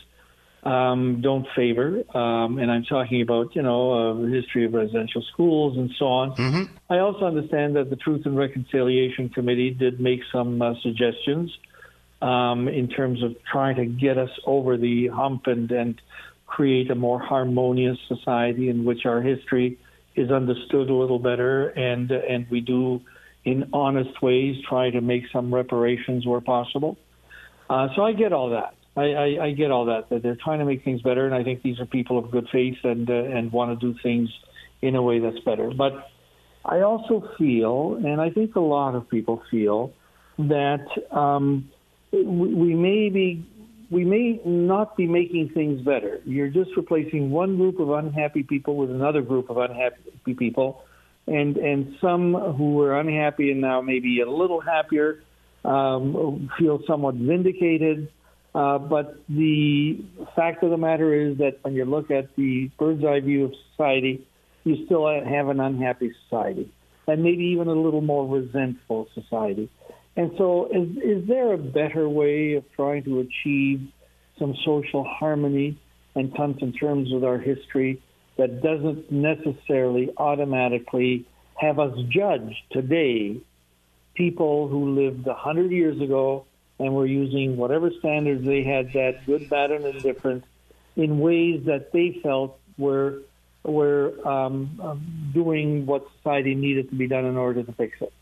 [0.62, 2.04] um, don't favor.
[2.16, 6.34] Um, and I'm talking about, you know, uh, history of residential schools and so on.
[6.88, 11.50] I also understand that the Truth and Reconciliation Committee did make some uh, suggestions
[12.20, 16.00] um, in terms of trying to get us over the hump and, and
[16.46, 19.78] create a more harmonious society in which our history
[20.14, 23.00] is understood a little better, and and we do,
[23.44, 26.96] in honest ways, try to make some reparations where possible.
[27.68, 28.74] Uh, so I get all that.
[28.94, 30.10] I, I, I get all that.
[30.10, 32.48] That they're trying to make things better, and I think these are people of good
[32.52, 34.28] faith and uh, and want to do things
[34.82, 35.70] in a way that's better.
[35.70, 36.10] But
[36.64, 39.92] I also feel, and I think a lot of people feel,
[40.38, 41.70] that um,
[42.12, 43.44] we, we may be
[43.92, 46.20] we may not be making things better.
[46.24, 50.82] You're just replacing one group of unhappy people with another group of unhappy people,
[51.26, 55.22] and and some who were unhappy and now maybe a little happier
[55.64, 58.10] um, feel somewhat vindicated.
[58.54, 60.02] Uh, but the
[60.36, 63.52] fact of the matter is that when you look at the bird's eye view of
[63.70, 64.26] society,
[64.64, 66.70] you still have an unhappy society,
[67.06, 69.68] and maybe even a little more resentful society.
[70.16, 73.88] And so, is, is there a better way of trying to achieve
[74.38, 75.78] some social harmony
[76.14, 78.02] and come to terms with our history
[78.36, 83.40] that doesn't necessarily automatically have us judge today
[84.14, 86.44] people who lived a hundred years ago
[86.78, 90.44] and were using whatever standards they had that good, bad, and indifferent
[90.96, 93.20] in ways that they felt were
[93.64, 98.12] were um, um, doing what society needed to be done in order to fix it.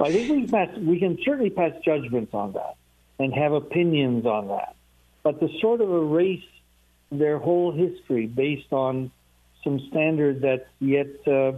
[0.00, 2.76] I think we pass, we can certainly pass judgments on that
[3.18, 4.74] and have opinions on that,
[5.22, 6.44] but to sort of erase
[7.10, 9.10] their whole history based on
[9.62, 11.52] some standard that yet uh,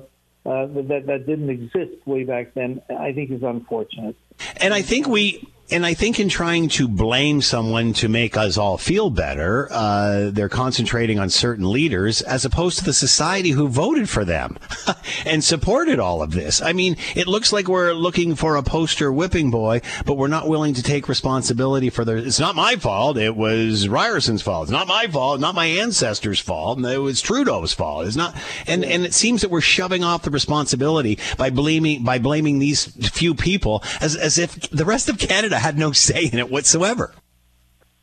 [0.48, 4.16] uh, that that didn't exist way back then, I think is unfortunate.
[4.58, 8.56] And I think we, and I think in trying to blame someone to make us
[8.56, 13.66] all feel better, uh, they're concentrating on certain leaders as opposed to the society who
[13.66, 14.58] voted for them
[15.26, 16.62] and supported all of this.
[16.62, 20.48] I mean, it looks like we're looking for a poster whipping boy, but we're not
[20.48, 22.16] willing to take responsibility for the.
[22.16, 23.16] It's not my fault.
[23.16, 24.64] It was Ryerson's fault.
[24.64, 25.40] It's not my fault.
[25.40, 26.78] Not my ancestors' fault.
[26.84, 28.06] It was Trudeau's fault.
[28.06, 28.36] It's not.
[28.68, 32.84] And and it seems that we're shoving off the responsibility by blaming by blaming these
[33.10, 37.12] few people as as if the rest of Canada had no say in it whatsoever.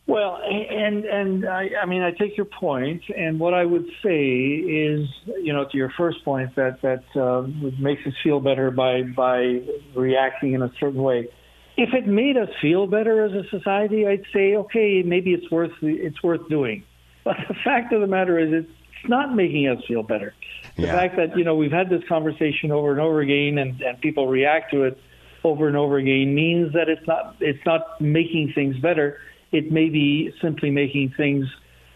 [0.06, 4.26] Well, and and I, I mean, I take your point, and what I would say
[4.28, 5.08] is,
[5.41, 7.43] you know, to your first point, that that uh,
[7.80, 9.62] makes us feel better by by
[9.95, 11.30] reacting in a certain way.
[11.78, 15.72] If it made us feel better as a society, I'd say, okay, maybe it's worth
[15.82, 16.84] it's worth doing.
[17.24, 20.34] But the fact of the matter is, it's not making us feel better.
[20.76, 20.91] The Yeah.
[20.91, 24.28] fact that you know we've had this conversation over and over again, and, and people
[24.28, 24.97] react to it
[25.44, 29.18] over and over again means that it's not it's not making things better.
[29.52, 31.46] It may be simply making things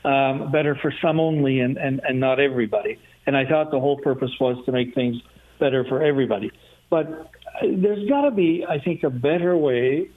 [0.06, 3.00] um, better for some only and, and, and not everybody.
[3.26, 5.18] And I thought the whole purpose was to make things
[5.60, 6.52] better for everybody.
[6.90, 10.10] But uh, there's got to be, I think, a better way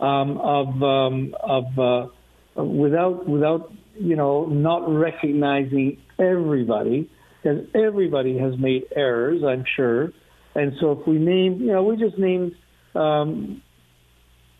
[0.00, 7.10] um, of um, of uh, without without you know not recognizing everybody
[7.42, 10.12] because everybody has made errors, I'm sure.
[10.54, 12.54] And so if we name, you know, we just named.
[12.96, 13.62] Um,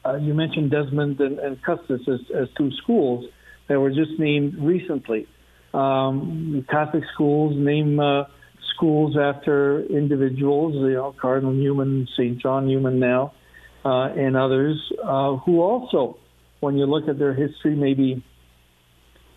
[0.05, 3.25] uh, you mentioned Desmond and, and Custis as, as two schools,
[3.69, 5.27] that were just named recently.
[5.75, 8.25] Um, Catholic schools name uh,
[8.75, 12.41] schools after individuals, you know, Cardinal Newman, St.
[12.41, 13.33] John Newman now,
[13.85, 16.19] uh, and others uh, who also,
[16.61, 18.25] when you look at their history, maybe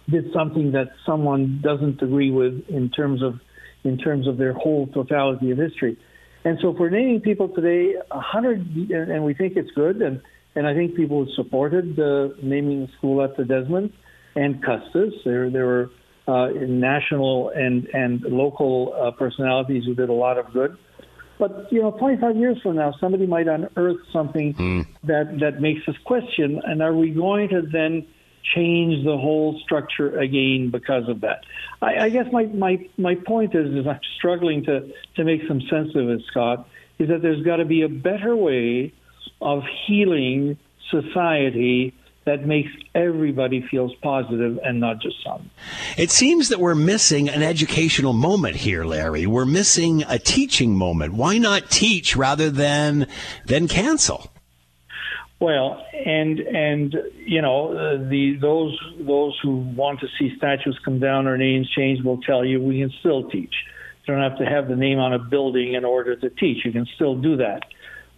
[0.09, 3.39] did something that someone doesn't agree with in terms of
[3.83, 5.97] in terms of their whole totality of history.
[6.45, 10.21] And so, if we're naming people today, a hundred, and we think it's good, and
[10.55, 13.91] and I think people supported uh, naming the school after Desmond
[14.35, 15.13] and Custis.
[15.25, 15.89] There, there were
[16.27, 20.77] uh, national and and local uh, personalities who did a lot of good.
[21.39, 24.81] But you know, 25 years from now, somebody might unearth something Hmm.
[25.03, 28.05] that that makes us question: and are we going to then
[28.55, 31.45] change the whole structure again because of that?
[31.81, 35.61] I, I guess my, my my point is, is I'm struggling to to make some
[35.61, 36.67] sense of it, Scott.
[36.97, 38.93] Is that there's got to be a better way
[39.41, 40.57] of healing
[40.89, 41.93] society
[42.25, 45.49] that makes everybody feels positive and not just some.
[45.97, 49.25] It seems that we're missing an educational moment here, Larry.
[49.25, 51.13] We're missing a teaching moment.
[51.13, 53.07] Why not teach rather than
[53.45, 54.31] than cancel?
[55.39, 60.99] Well, and and you know uh, the those those who want to see statues come
[60.99, 63.53] down or names changed will tell you we can still teach.
[64.05, 66.65] You don't have to have the name on a building in order to teach.
[66.65, 67.61] You can still do that.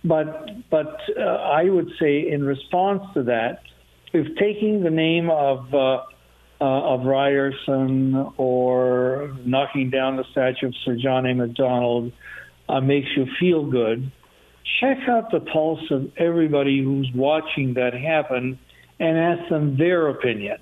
[0.03, 3.59] But but uh, I would say in response to that,
[4.13, 6.03] if taking the name of uh,
[6.59, 11.36] uh, of Ryerson or knocking down the statue of Sir John A.
[11.36, 12.13] Macdonald
[12.69, 14.11] uh, makes you feel good,
[14.80, 18.59] check out the pulse of everybody who's watching that happen
[18.99, 20.57] and ask them their opinion.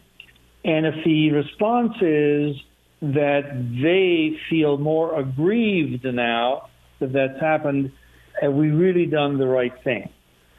[0.64, 2.56] And if the response is
[3.02, 6.70] that they feel more aggrieved now
[7.00, 7.92] that that's happened,
[8.42, 10.10] have we really done the right thing?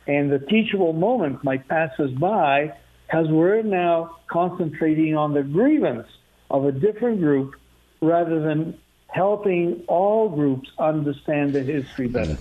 [0.07, 2.75] And the teachable moment might pass us by
[3.07, 6.09] because we're now concentrating on the grievance
[6.51, 7.55] of a different group
[8.01, 8.79] rather than
[9.09, 12.39] helping all groups understand the history better.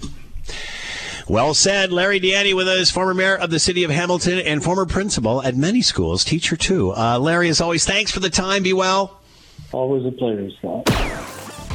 [1.29, 1.91] Well said.
[1.91, 5.55] Larry DiIanni with us, former mayor of the city of Hamilton and former principal at
[5.55, 6.91] many schools, teacher too.
[6.95, 8.63] Uh, Larry, as always, thanks for the time.
[8.63, 9.21] Be well.
[9.71, 11.28] Always a pleasure, Scott.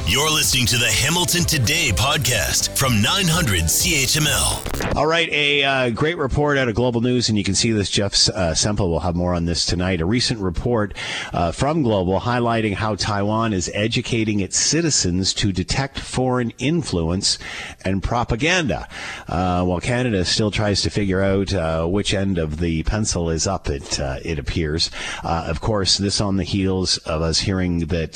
[0.07, 4.95] You're listening to the Hamilton Today podcast from 900 CHML.
[4.95, 7.89] All right, a uh, great report out of Global News, and you can see this.
[7.89, 10.01] Jeff uh, Semple will have more on this tonight.
[10.01, 10.93] A recent report
[11.33, 17.39] uh, from Global highlighting how Taiwan is educating its citizens to detect foreign influence
[17.83, 18.87] and propaganda.
[19.27, 23.47] Uh, while Canada still tries to figure out uh, which end of the pencil is
[23.47, 24.91] up, it uh, it appears.
[25.23, 28.13] of course, this on the heels of us hearing that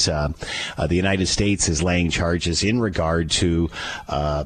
[0.87, 3.69] the United States is laying charges in regard to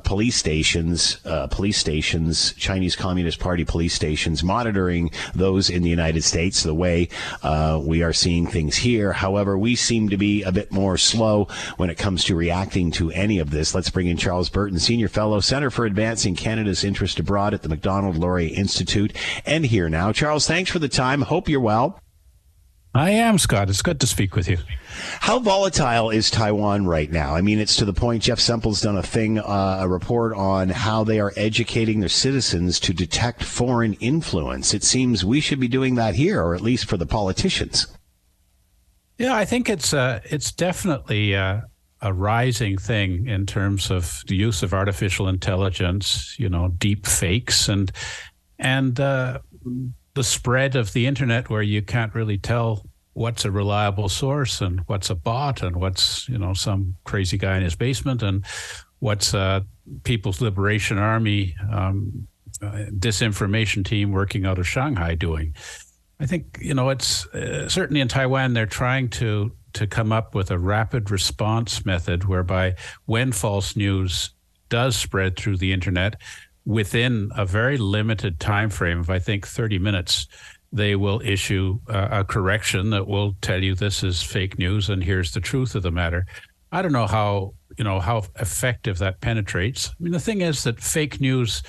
[0.04, 1.18] police stations,
[1.52, 7.10] police stations, Chinese Communist Party police stations, monitoring those in the United States the way
[7.42, 9.14] uh, we are seeing things here.
[9.14, 13.12] However, we seem to be a bit more slow when it comes to reacting to
[13.12, 13.74] any of this.
[13.74, 17.70] Let's bring in Charles Burton, Senior Fellow, Center for Advancing Canada's Interest Abroad at the
[17.70, 19.16] Macdonald Laurier Institute,
[19.46, 20.12] and here now.
[20.12, 21.22] Charles, thanks for the time.
[21.22, 22.03] Hope you're well.
[22.96, 23.72] I am, Scott.
[23.72, 24.60] It's good to speak with you.
[25.20, 27.36] How volatile is Taiwan right now?
[27.36, 30.70] I mean, it's to the point Jeff Semple's done a thing, uh, a report on
[30.70, 34.76] how they are educating their citizens to detect foreign influence.
[34.76, 37.88] It seems we should be doing that here, or at least for the politicians.
[39.18, 41.62] Yeah, I think it's uh, it's definitely uh,
[42.02, 47.68] a rising thing in terms of the use of artificial intelligence, you know, deep fakes
[47.70, 47.92] and
[48.60, 49.40] and uh,
[50.16, 54.82] the spread of the internet where you can't really tell what's a reliable source and
[54.88, 58.46] what's a bot and what's you know some crazy guy in his basement and
[59.00, 59.66] what's a
[60.04, 62.28] People's Liberation Army um,
[62.62, 65.54] uh, disinformation team working out of Shanghai doing.
[66.20, 70.36] I think you know it's uh, certainly in Taiwan they're trying to to come up
[70.36, 74.32] with a rapid response method whereby when false news
[74.70, 76.22] does spread through the internet
[76.66, 80.28] within a very limited time frame of I think 30 minutes
[80.72, 85.04] they will issue uh, a correction that will tell you this is fake news and
[85.04, 86.26] here's the truth of the matter.
[86.72, 89.90] I don't know how you know how effective that penetrates.
[89.90, 91.62] I mean, the thing is that fake news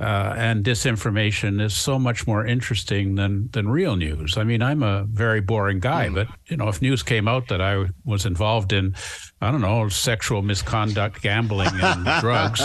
[0.00, 4.38] uh, and disinformation is so much more interesting than than real news.
[4.38, 7.60] I mean, I'm a very boring guy, but you know, if news came out that
[7.60, 8.94] I was involved in,
[9.42, 12.60] I don't know, sexual misconduct, gambling, and drugs,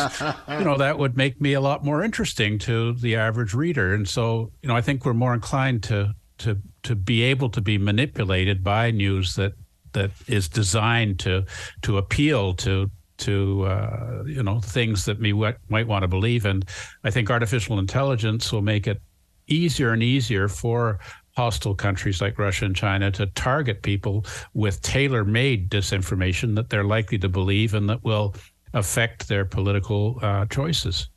[0.48, 3.94] you know, that would make me a lot more interesting to the average reader.
[3.94, 7.60] And so, you know, I think we're more inclined to to to be able to
[7.60, 9.54] be manipulated by news that
[9.92, 11.46] that is designed to
[11.82, 15.34] to appeal to to uh, you know things that we
[15.70, 16.66] might want to believe and
[17.04, 19.02] i think artificial intelligence will make it
[19.48, 21.00] easier and easier for
[21.36, 26.86] hostile countries like Russia and China to target people with tailor made disinformation that they're
[26.86, 28.34] likely to believe and that will
[28.74, 31.10] affect their political uh, choices.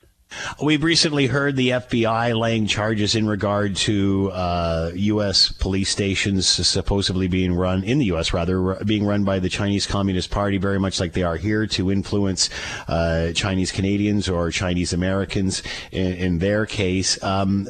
[0.63, 5.51] We've recently heard the FBI laying charges in regard to uh, U.S.
[5.53, 8.33] police stations supposedly being run in the U.S.
[8.33, 11.91] rather being run by the Chinese Communist Party, very much like they are here to
[11.91, 12.51] influence
[12.89, 15.63] uh, Chinese Canadians or Chinese Americans.
[15.93, 17.69] In, in their case, um,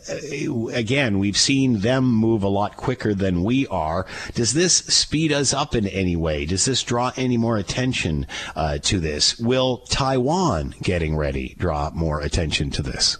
[0.72, 4.06] again, we've seen them move a lot quicker than we are.
[4.34, 6.44] Does this speed us up in any way?
[6.46, 9.38] Does this draw any more attention uh, to this?
[9.38, 12.47] Will Taiwan getting ready draw more attention?
[12.48, 13.18] Attention to this?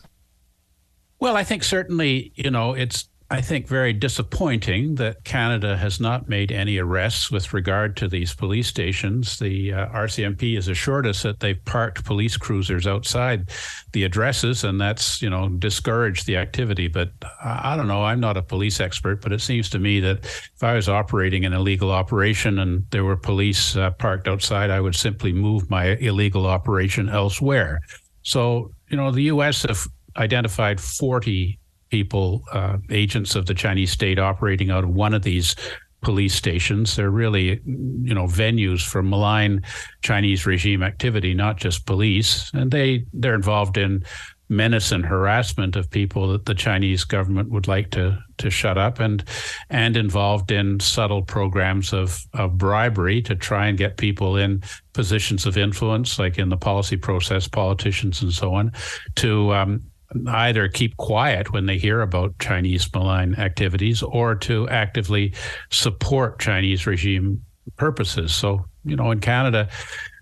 [1.20, 6.31] Well, I think certainly, you know, it's I think very disappointing that Canada has not
[6.31, 9.39] made any arrests with regard to these police stations.
[9.39, 13.51] The uh, RCMP has assured us that they've parked police cruisers outside
[13.93, 16.89] the addresses, and that's you know discouraged the activity.
[16.89, 17.11] But
[17.45, 18.03] I, I don't know.
[18.03, 21.45] I'm not a police expert, but it seems to me that if I was operating
[21.45, 25.97] an illegal operation and there were police uh, parked outside, I would simply move my
[25.97, 27.81] illegal operation elsewhere.
[28.22, 29.62] So you know, the U.S.
[29.62, 29.86] have
[30.16, 31.59] identified 40
[31.91, 35.57] people, uh, agents of the Chinese state operating out of one of these
[36.01, 36.97] police stations.
[36.97, 39.62] They're really, you know, venues for malign
[40.03, 42.51] Chinese regime activity, not just police.
[42.55, 44.05] And they they're involved in
[44.49, 49.01] menace and harassment of people that the Chinese government would like to to shut up
[49.01, 49.25] and
[49.71, 55.45] and involved in subtle programs of, of bribery to try and get people in positions
[55.45, 58.73] of influence, like in the policy process, politicians and so on,
[59.17, 59.83] to um,
[60.29, 65.35] either keep quiet when they hear about Chinese malign activities or to actively
[65.71, 67.43] support Chinese regime
[67.77, 68.35] purposes.
[68.35, 69.69] So, you know, in Canada,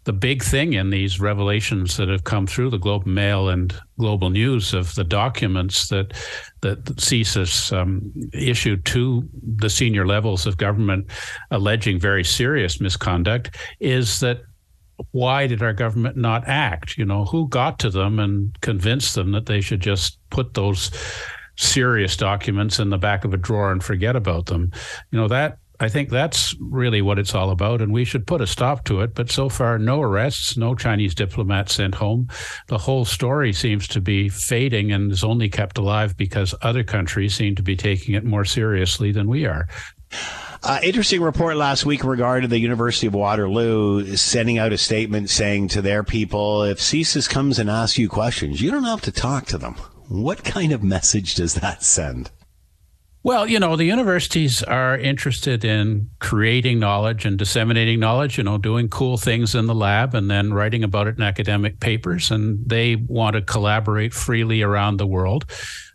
[0.06, 4.30] the big thing in these revelations that have come through the Globe Mail and Global
[4.30, 6.12] News of the documents that
[6.60, 11.10] that CSIS um, issued to the senior levels of government,
[11.50, 14.42] alleging very serious misconduct, is that
[15.10, 16.96] why did our government not act?
[16.96, 20.92] You know, who got to them and convinced them that they should just put those
[21.56, 24.70] serious documents in the back of a drawer and forget about them?
[25.10, 28.40] You know that I think that's really what it's all about, and we should put
[28.40, 29.14] a stop to it.
[29.14, 32.28] But so far, no arrests, no Chinese diplomats sent home.
[32.68, 37.34] The whole story seems to be fading and is only kept alive because other countries
[37.34, 39.68] seem to be taking it more seriously than we are.
[40.62, 45.68] Uh, interesting report last week regarding the University of Waterloo sending out a statement saying
[45.68, 49.46] to their people, if CSIS comes and asks you questions, you don't have to talk
[49.46, 49.74] to them.
[50.08, 52.30] What kind of message does that send?
[53.26, 58.56] Well, you know, the universities are interested in creating knowledge and disseminating knowledge, you know,
[58.56, 62.30] doing cool things in the lab and then writing about it in academic papers.
[62.30, 65.44] And they want to collaborate freely around the world.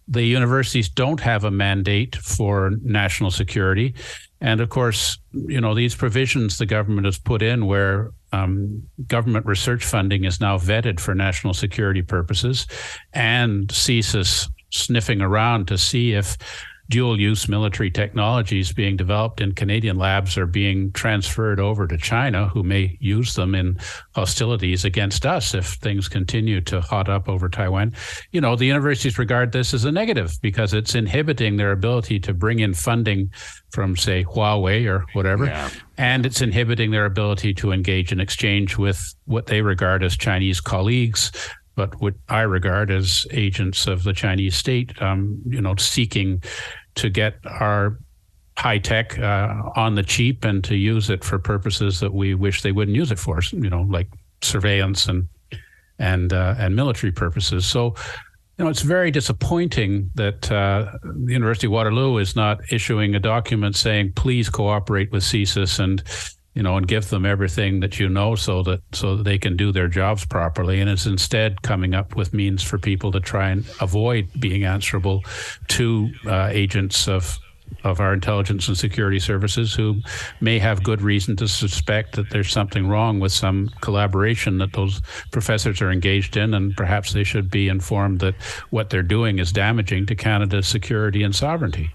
[0.09, 3.95] The universities don't have a mandate for national security.
[4.41, 9.45] And of course, you know, these provisions the government has put in where um, government
[9.45, 12.67] research funding is now vetted for national security purposes
[13.13, 16.37] and CSIS sniffing around to see if
[16.91, 22.49] dual use military technologies being developed in Canadian labs are being transferred over to China,
[22.49, 23.79] who may use them in
[24.13, 27.95] hostilities against us if things continue to hot up over Taiwan.
[28.31, 32.33] You know, the universities regard this as a negative because it's inhibiting their ability to
[32.33, 33.31] bring in funding
[33.71, 35.45] from, say, Huawei or whatever.
[35.45, 35.69] Yeah.
[35.97, 40.59] And it's inhibiting their ability to engage in exchange with what they regard as Chinese
[40.59, 41.31] colleagues
[41.75, 46.43] but what I regard as agents of the Chinese state, um, you know, seeking
[46.95, 47.97] to get our
[48.57, 52.61] high tech uh, on the cheap and to use it for purposes that we wish
[52.61, 54.07] they wouldn't use it for, you know, like
[54.41, 55.27] surveillance and
[55.99, 57.65] and uh, and military purposes.
[57.65, 57.95] So,
[58.57, 63.19] you know, it's very disappointing that uh, the University of Waterloo is not issuing a
[63.19, 66.03] document saying, "Please cooperate with CSIS and."
[66.53, 69.55] You know, and give them everything that you know, so that so that they can
[69.55, 70.81] do their jobs properly.
[70.81, 75.23] And it's instead coming up with means for people to try and avoid being answerable
[75.69, 77.39] to uh, agents of
[77.83, 80.01] of our intelligence and security services who
[80.39, 85.01] may have good reason to suspect that there's something wrong with some collaboration that those
[85.31, 88.35] professors are engaged in, and perhaps they should be informed that
[88.69, 91.93] what they're doing is damaging to Canada's security and sovereignty.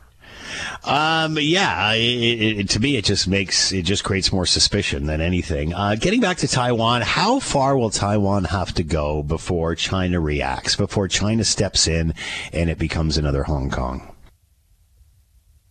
[0.85, 5.21] Um, yeah, it, it, to me, it just makes it just creates more suspicion than
[5.21, 5.75] anything.
[5.75, 10.77] Uh, getting back to Taiwan, how far will Taiwan have to go before China reacts?
[10.77, 12.15] Before China steps in
[12.53, 14.15] and it becomes another Hong Kong?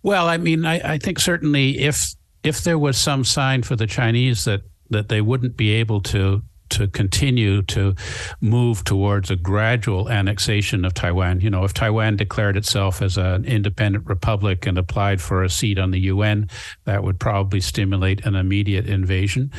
[0.04, 2.14] Well, I mean, I, I think certainly if
[2.44, 4.62] if there was some sign for the Chinese that
[4.92, 7.96] that they wouldn't be able to to continue to
[8.42, 11.42] move towards a gradual annexation of Taiwan.
[11.42, 15.78] You know, if Taiwan declared itself as an independent republic and applied for a seat
[15.78, 16.50] on the UN,
[16.86, 19.52] that would probably stimulate an immediate invasion.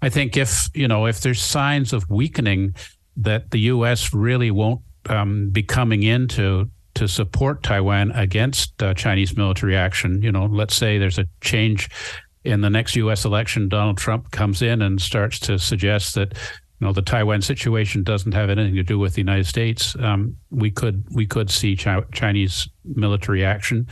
[0.00, 2.74] I think if you know if there's signs of weakening,
[3.16, 4.14] that the U.S.
[4.14, 10.22] really won't um, be coming into to support Taiwan against uh, Chinese military action.
[10.22, 11.88] You know, let's say there's a change
[12.48, 13.24] in the next U.S.
[13.24, 16.32] election, Donald Trump comes in and starts to suggest that
[16.80, 19.94] you know the Taiwan situation doesn't have anything to do with the United States.
[20.00, 23.86] Um, we could we could see Chi- Chinese military action.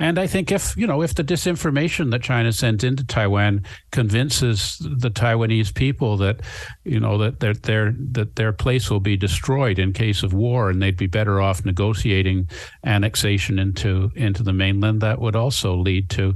[0.00, 4.78] And I think if you know if the disinformation that China sends into Taiwan convinces
[4.78, 6.40] the Taiwanese people that
[6.84, 10.70] you know that their their that their place will be destroyed in case of war,
[10.70, 12.48] and they'd be better off negotiating
[12.82, 16.34] annexation into into the mainland, that would also lead to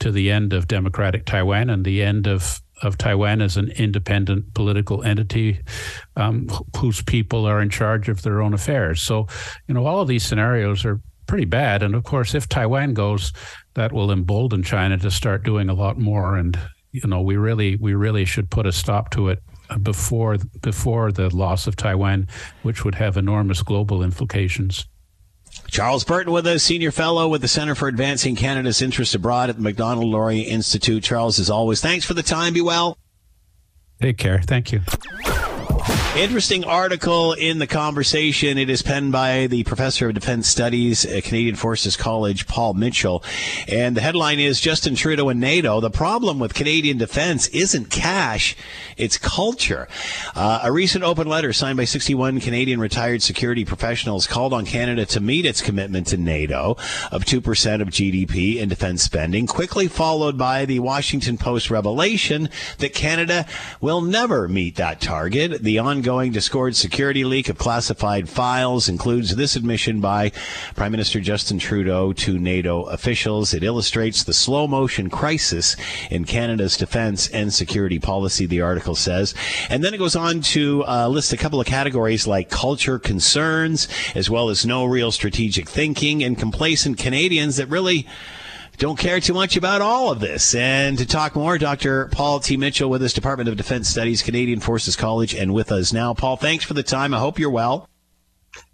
[0.00, 4.54] to the end of democratic Taiwan and the end of of Taiwan as an independent
[4.54, 5.60] political entity
[6.16, 6.48] um,
[6.78, 9.02] whose people are in charge of their own affairs.
[9.02, 9.28] So,
[9.68, 11.00] you know, all of these scenarios are
[11.32, 11.82] pretty bad.
[11.82, 13.32] And of course, if Taiwan goes,
[13.72, 16.36] that will embolden China to start doing a lot more.
[16.36, 16.58] And
[16.90, 19.38] you know, we really we really should put a stop to it
[19.82, 22.28] before before the loss of Taiwan,
[22.64, 24.86] which would have enormous global implications.
[25.68, 29.56] Charles Burton with us, senior fellow with the Center for Advancing Canada's Interest Abroad at
[29.56, 31.02] the Macdonald-Laurier Institute.
[31.02, 32.52] Charles, as always, thanks for the time.
[32.52, 32.98] Be well.
[34.02, 34.42] Take care.
[34.42, 34.82] Thank you.
[36.14, 38.58] Interesting article in the conversation.
[38.58, 43.24] It is penned by the professor of defense studies at Canadian Forces College, Paul Mitchell.
[43.66, 45.80] And the headline is Justin Trudeau and NATO.
[45.80, 48.54] The problem with Canadian defense isn't cash,
[48.98, 49.88] it's culture.
[50.34, 55.06] Uh, a recent open letter signed by 61 Canadian retired security professionals called on Canada
[55.06, 56.76] to meet its commitment to NATO
[57.10, 62.92] of 2% of GDP in defense spending, quickly followed by the Washington Post revelation that
[62.92, 63.46] Canada
[63.80, 65.62] will never meet that target.
[65.62, 70.32] The on ongoing discord security leak of classified files includes this admission by
[70.74, 73.54] Prime Minister Justin Trudeau to NATO officials.
[73.54, 75.76] It illustrates the slow motion crisis
[76.10, 79.32] in Canada's defense and security policy, the article says.
[79.70, 83.86] And then it goes on to uh, list a couple of categories like culture concerns,
[84.16, 88.08] as well as no real strategic thinking and complacent Canadians that really
[88.82, 90.56] don't care too much about all of this.
[90.56, 92.08] And to talk more, Dr.
[92.08, 92.56] Paul T.
[92.56, 96.14] Mitchell with us, Department of Defense Studies, Canadian Forces College, and with us now.
[96.14, 97.14] Paul, thanks for the time.
[97.14, 97.88] I hope you're well.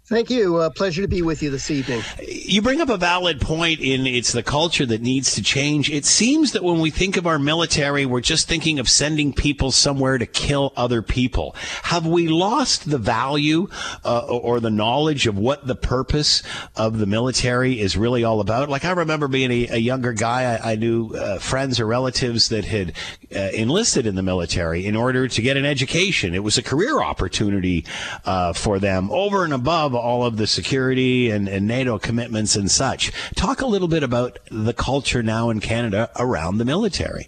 [0.09, 0.55] Thank you.
[0.55, 2.01] Uh, pleasure to be with you this evening.
[2.27, 5.91] You bring up a valid point in it's the culture that needs to change.
[5.91, 9.69] It seems that when we think of our military, we're just thinking of sending people
[9.69, 11.55] somewhere to kill other people.
[11.83, 13.67] Have we lost the value
[14.03, 16.41] uh, or the knowledge of what the purpose
[16.75, 18.67] of the military is really all about?
[18.67, 22.49] Like I remember being a, a younger guy, I, I knew uh, friends or relatives
[22.49, 22.93] that had
[23.35, 26.33] uh, enlisted in the military in order to get an education.
[26.33, 27.85] It was a career opportunity
[28.25, 32.69] uh, for them over and above all of the security and, and NATO commitments and
[32.69, 33.11] such.
[33.35, 37.27] Talk a little bit about the culture now in Canada around the military.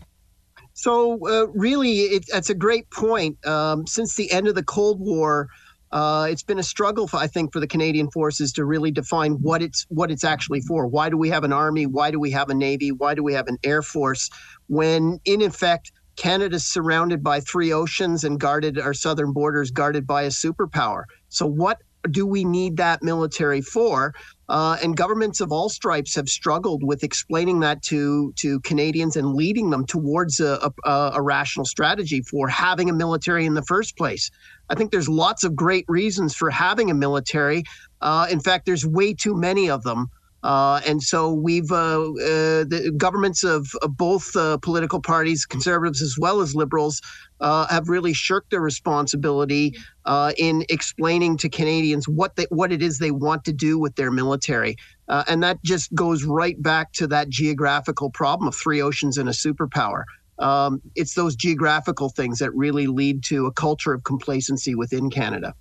[0.73, 3.45] So, uh, really, it, that's a great point.
[3.45, 5.49] Um, since the end of the Cold War,
[5.91, 9.33] uh, it's been a struggle, for, I think, for the Canadian forces to really define
[9.33, 10.87] what it's what it's actually for.
[10.87, 11.85] Why do we have an army?
[11.85, 12.91] Why do we have a navy?
[12.91, 14.29] Why do we have an air force?
[14.67, 20.23] When in effect, Canada's surrounded by three oceans and guarded our southern borders guarded by
[20.23, 21.03] a superpower.
[21.29, 24.13] So, what do we need that military for?
[24.49, 29.33] Uh, and governments of all stripes have struggled with explaining that to to Canadians and
[29.33, 33.95] leading them towards a, a, a, rational strategy for having a military in the first
[33.97, 34.29] place.
[34.69, 37.63] I think there's lots of great reasons for having a military.
[38.01, 40.09] Uh, in fact, there's way too many of them.
[40.43, 46.01] Uh, and so we've uh, uh, the governments of, of both uh, political parties, conservatives
[46.01, 47.01] as well as liberals,
[47.41, 49.75] uh, have really shirked their responsibility
[50.05, 53.95] uh, in explaining to Canadians what they, what it is they want to do with
[53.95, 54.77] their military,
[55.07, 59.33] and that just goes right back to that geographical problem of three oceans and a
[59.33, 60.03] superpower.
[60.41, 65.53] Um, it's those geographical things that really lead to a culture of complacency within Canada.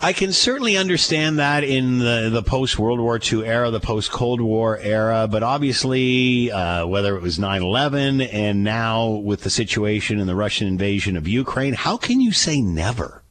[0.00, 4.10] I can certainly understand that in the, the post World War II era, the post
[4.10, 9.50] Cold War era, but obviously, uh, whether it was 9 11 and now with the
[9.50, 13.22] situation and the Russian invasion of Ukraine, how can you say never?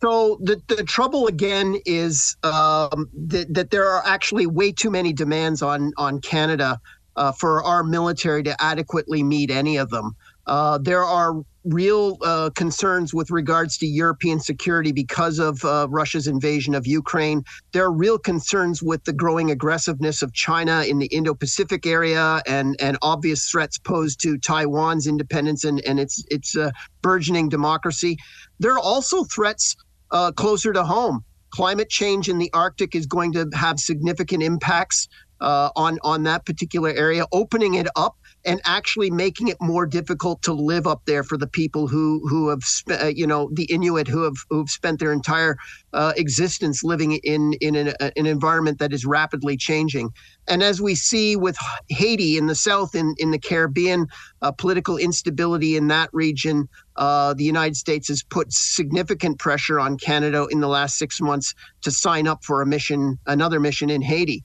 [0.00, 5.12] So the, the trouble again is um, that, that there are actually way too many
[5.12, 6.80] demands on on Canada
[7.20, 10.16] uh, for our military to adequately meet any of them.
[10.46, 11.34] Uh, there are
[11.64, 17.44] real uh, concerns with regards to European security because of uh, Russia's invasion of Ukraine.
[17.72, 22.40] There are real concerns with the growing aggressiveness of China in the Indo Pacific area
[22.46, 26.70] and, and obvious threats posed to Taiwan's independence and, and its, its uh,
[27.02, 28.16] burgeoning democracy.
[28.60, 29.76] There are also threats
[30.10, 31.22] uh, closer to home.
[31.50, 35.06] Climate change in the Arctic is going to have significant impacts
[35.40, 40.40] uh, on on that particular area, opening it up and actually making it more difficult
[40.42, 43.64] to live up there for the people who who have spent, uh, you know the
[43.64, 45.56] Inuit who have who've spent their entire
[45.92, 50.10] uh, existence living in in an, uh, an, environment that is rapidly changing.
[50.48, 51.56] And as we see with
[51.88, 54.06] Haiti in the south in in the Caribbean,
[54.42, 59.96] uh, political instability in that region, uh, the United States has put significant pressure on
[59.96, 64.02] Canada in the last six months to sign up for a mission, another mission in
[64.02, 64.44] Haiti.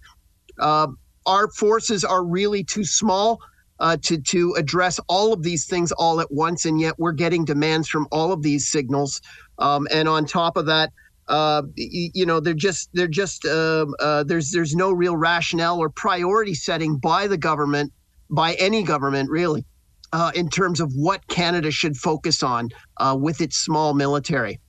[0.60, 0.88] Uh,
[1.26, 3.40] our forces are really too small
[3.80, 7.46] uh, to to address all of these things all at once, and yet we're getting
[7.46, 9.22] demands from all of these signals.
[9.60, 10.92] Um, and on top of that,
[11.28, 15.80] uh, you, you know, they're just they're just uh, uh, there's there's no real rationale
[15.80, 17.92] or priority setting by the government,
[18.30, 19.66] by any government really,
[20.14, 24.60] uh, in terms of what Canada should focus on uh, with its small military.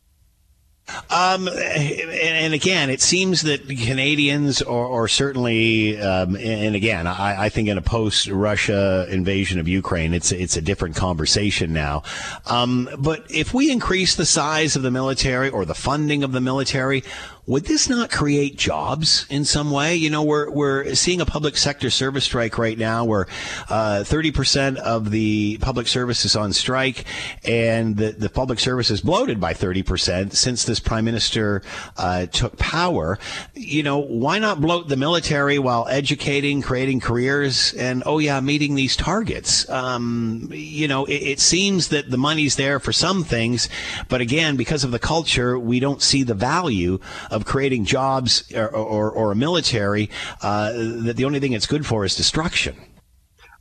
[1.10, 7.48] Um, and, again, it seems that Canadians, or, or certainly, um, and again, I, I,
[7.48, 12.04] think in a post-Russia invasion of Ukraine, it's it's a different conversation now.
[12.46, 16.40] Um, but if we increase the size of the military or the funding of the
[16.40, 17.02] military,
[17.46, 19.94] would this not create jobs in some way?
[19.94, 23.28] You know, we're, we're seeing a public sector service strike right now where
[23.68, 27.04] uh, 30% of the public service is on strike
[27.44, 31.62] and the, the public service is bloated by 30% since this prime minister
[31.96, 33.16] uh, took power.
[33.54, 38.74] You know, why not bloat the military while educating, creating careers, and, oh, yeah, meeting
[38.74, 39.68] these targets?
[39.70, 43.68] Um, you know, it, it seems that the money's there for some things,
[44.08, 46.98] but again, because of the culture, we don't see the value
[47.44, 50.10] creating jobs or, or, or a military
[50.42, 52.76] uh, that the only thing it's good for is destruction.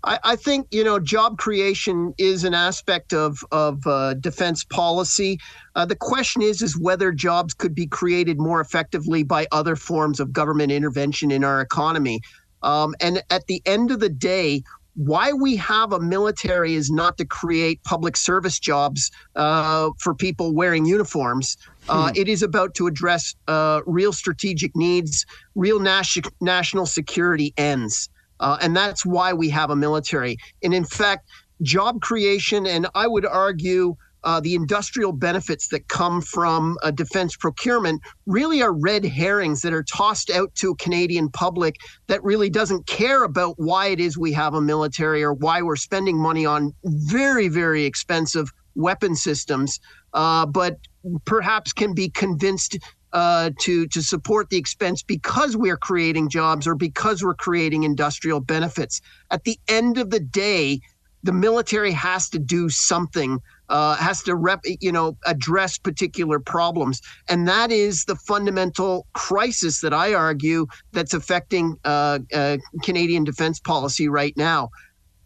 [0.06, 5.40] I, I think you know job creation is an aspect of of uh, defense policy.
[5.76, 10.20] Uh, the question is is whether jobs could be created more effectively by other forms
[10.20, 12.22] of government intervention in our economy.
[12.64, 14.64] Um, and at the end of the day,
[14.96, 20.54] why we have a military is not to create public service jobs uh, for people
[20.54, 21.58] wearing uniforms.
[21.88, 22.16] Uh, hmm.
[22.16, 25.26] It is about to address uh, real strategic needs,
[25.56, 28.10] real nas- national security ends.
[28.40, 30.38] Uh, and that's why we have a military.
[30.64, 31.30] And in fact,
[31.62, 33.96] job creation, and I would argue
[34.26, 39.72] uh, the industrial benefits that come from a defense procurement really are red herrings that
[39.72, 41.76] are tossed out to a Canadian public
[42.08, 45.76] that really doesn't care about why it is we have a military or why we're
[45.76, 49.80] spending money on very, very expensive weapon systems,
[50.14, 50.80] uh, but
[51.26, 52.78] perhaps can be convinced
[53.14, 58.42] uh, to to support the expense because we're creating jobs or because we're creating industrial
[58.42, 59.02] benefits.
[59.32, 60.82] At the end of the day,
[61.24, 67.02] the military has to do something uh, has to rep, you know, address particular problems,
[67.28, 73.60] and that is the fundamental crisis that I argue that's affecting uh, uh, Canadian defense
[73.60, 74.70] policy right now.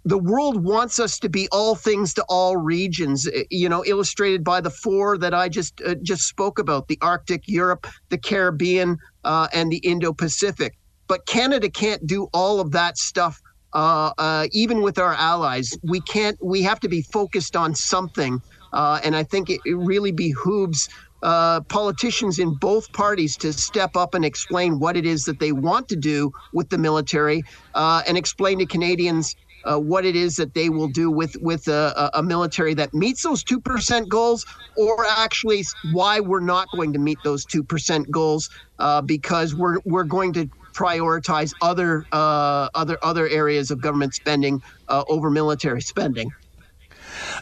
[0.05, 4.43] The world wants us to be all things to all regions, eh, you know, illustrated
[4.43, 8.97] by the four that I just uh, just spoke about: the Arctic, Europe, the Caribbean,
[9.23, 10.73] uh, and the Indo-Pacific.
[11.07, 13.37] But Canada can't do all of that stuff
[13.73, 16.37] uh, uh, even with our allies, we can't.
[16.43, 18.41] We have to be focused on something,
[18.73, 20.87] uh, and I think it, it really behooves
[21.21, 25.51] uh, politicians in both parties to step up and explain what it is that they
[25.51, 27.43] want to do with the military,
[27.75, 31.67] uh, and explain to Canadians uh, what it is that they will do with with
[31.67, 34.45] a, a military that meets those two percent goals,
[34.77, 38.49] or actually why we're not going to meet those two percent goals
[38.79, 44.61] uh, because we're we're going to prioritize other uh, other other areas of government spending
[44.87, 46.31] uh, over military spending.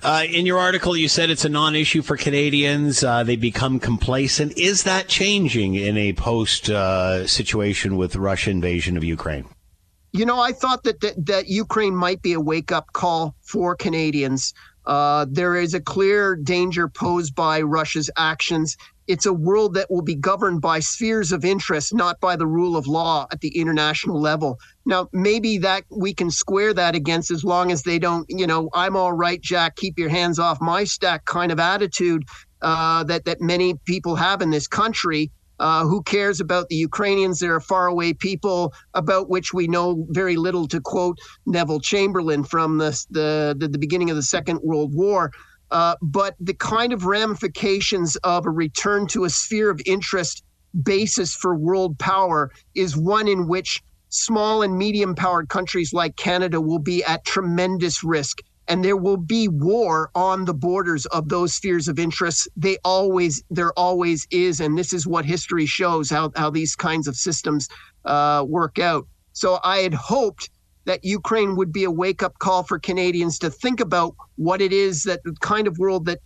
[0.03, 3.03] Uh, in your article, you said it's a non-issue for Canadians.
[3.03, 4.57] Uh, they become complacent.
[4.57, 9.45] Is that changing in a post uh, situation with Russia invasion of Ukraine?
[10.13, 14.53] You know, I thought that, that that Ukraine might be a wake-up call for Canadians.
[14.85, 18.77] Uh, there is a clear danger posed by Russia's actions
[19.07, 22.75] it's a world that will be governed by spheres of interest, not by the rule
[22.75, 24.59] of law at the international level.
[24.85, 28.69] Now, maybe that we can square that against as long as they don't, you know,
[28.73, 32.23] I'm all right, Jack, keep your hands off my stack kind of attitude
[32.61, 35.31] uh, that that many people have in this country.
[35.59, 37.39] Uh, who cares about the Ukrainians?
[37.39, 40.67] They're a faraway people about which we know very little.
[40.67, 45.31] To quote Neville Chamberlain from the the, the, the beginning of the Second World War,
[45.69, 50.43] Uh, but the kind of ramifications of a return to a sphere of interest
[50.83, 56.61] basis for world power is one in which small and medium powered countries like Canada
[56.61, 58.37] will be at tremendous risk.
[58.67, 62.49] And there will be war on the borders of those spheres of interest.
[62.57, 67.07] They always, there always is, and this is what history shows how how these kinds
[67.07, 67.69] of systems
[68.05, 69.07] uh, work out.
[69.33, 70.49] So I had hoped
[70.87, 74.71] that Ukraine would be a wake up call for Canadians to think about what it
[74.71, 76.19] is that the kind of world that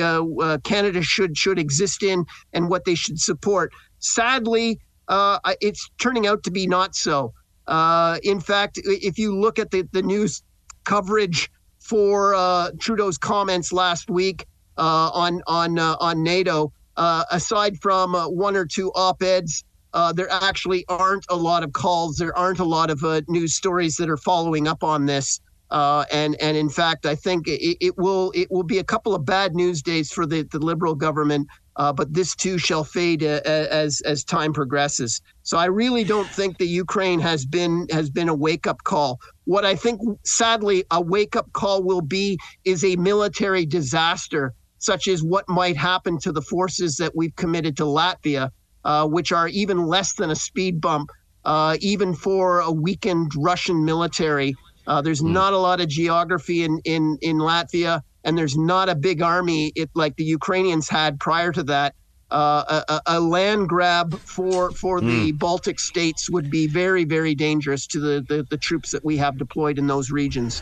[0.00, 3.72] uh, uh, Canada should should exist in and what they should support.
[3.98, 7.34] Sadly, uh, it's turning out to be not so.
[7.66, 10.42] Uh, in fact, if you look at the, the news
[10.84, 11.50] coverage
[11.84, 14.46] for uh, Trudeau's comments last week
[14.76, 20.28] uh, on on uh, on NATO, aside from one or two op eds uh, there
[20.30, 22.16] actually aren't a lot of calls.
[22.16, 25.40] There aren't a lot of uh, news stories that are following up on this.
[25.70, 29.14] Uh, and and in fact, I think it, it, will it will be a couple
[29.14, 31.48] of bad news days for the, the liberal government.
[31.76, 35.20] Uh, but this too shall fade uh, as as time progresses.
[35.42, 39.18] So I really don't think the Ukraine has been has been a wake up call.
[39.44, 45.08] What I think, sadly, a wake up call will be is a military disaster, such
[45.08, 48.50] as what might happen to the forces that we've committed to Latvia
[48.84, 51.10] uh, which are even less than a speed bump,
[51.44, 54.54] uh, even for a weakened Russian military.
[54.86, 55.30] Uh, there's mm.
[55.30, 59.72] not a lot of geography in, in, in Latvia, and there's not a big army
[59.74, 61.94] it, like the Ukrainians had prior to that.
[62.30, 65.06] Uh, a, a, land grab for for mm.
[65.06, 65.36] the hmm.
[65.36, 69.36] Baltic states would be very very dangerous to the, the, the troops that we have
[69.36, 70.60] deployed in those regions.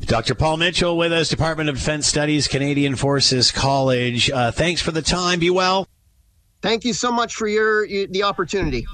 [0.00, 0.34] Dr.
[0.34, 4.30] Paul Mitchell with us, Department of Defense Studies, Canadian Forces College.
[4.30, 5.38] Uh, thanks for the time.
[5.38, 5.88] Be well.
[6.60, 8.86] Thank you so much for your, your the opportunity.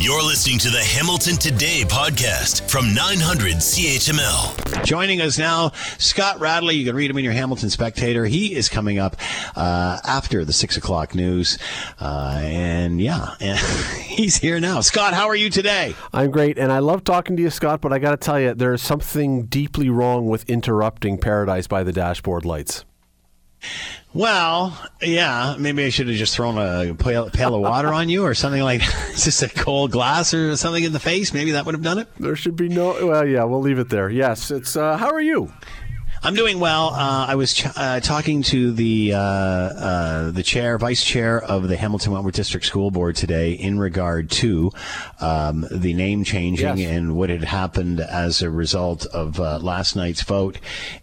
[0.00, 4.84] You're listening to the Hamilton Today podcast from 900 CHML.
[4.84, 6.74] Joining us now, Scott Radley.
[6.74, 8.26] You can read him in your Hamilton Spectator.
[8.26, 9.16] He is coming up
[9.56, 11.58] uh, after the six o'clock news,
[12.00, 13.58] uh, and yeah, and
[14.02, 14.80] he's here now.
[14.80, 15.94] Scott, how are you today?
[16.12, 17.80] I'm great, and I love talking to you, Scott.
[17.80, 21.82] But I got to tell you, there is something deeply wrong with interrupting Paradise by
[21.82, 22.84] the Dashboard Lights.
[24.14, 28.32] Well, yeah, maybe I should have just thrown a pail, of water on you or
[28.34, 28.80] something like
[29.16, 31.34] just a cold glass or something in the face.
[31.34, 32.08] Maybe that would have done it.
[32.20, 33.06] There should be no.
[33.06, 34.08] Well, yeah, we'll leave it there.
[34.08, 34.76] Yes, it's.
[34.76, 35.52] Uh, how are you?
[36.26, 36.88] I'm doing well.
[36.88, 41.68] Uh, I was ch- uh, talking to the uh, uh, the chair, vice chair of
[41.68, 44.72] the Hamilton Wentworth District School Board today in regard to
[45.20, 46.88] um, the name changing yes.
[46.88, 50.56] and what had happened as a result of uh, last night's vote.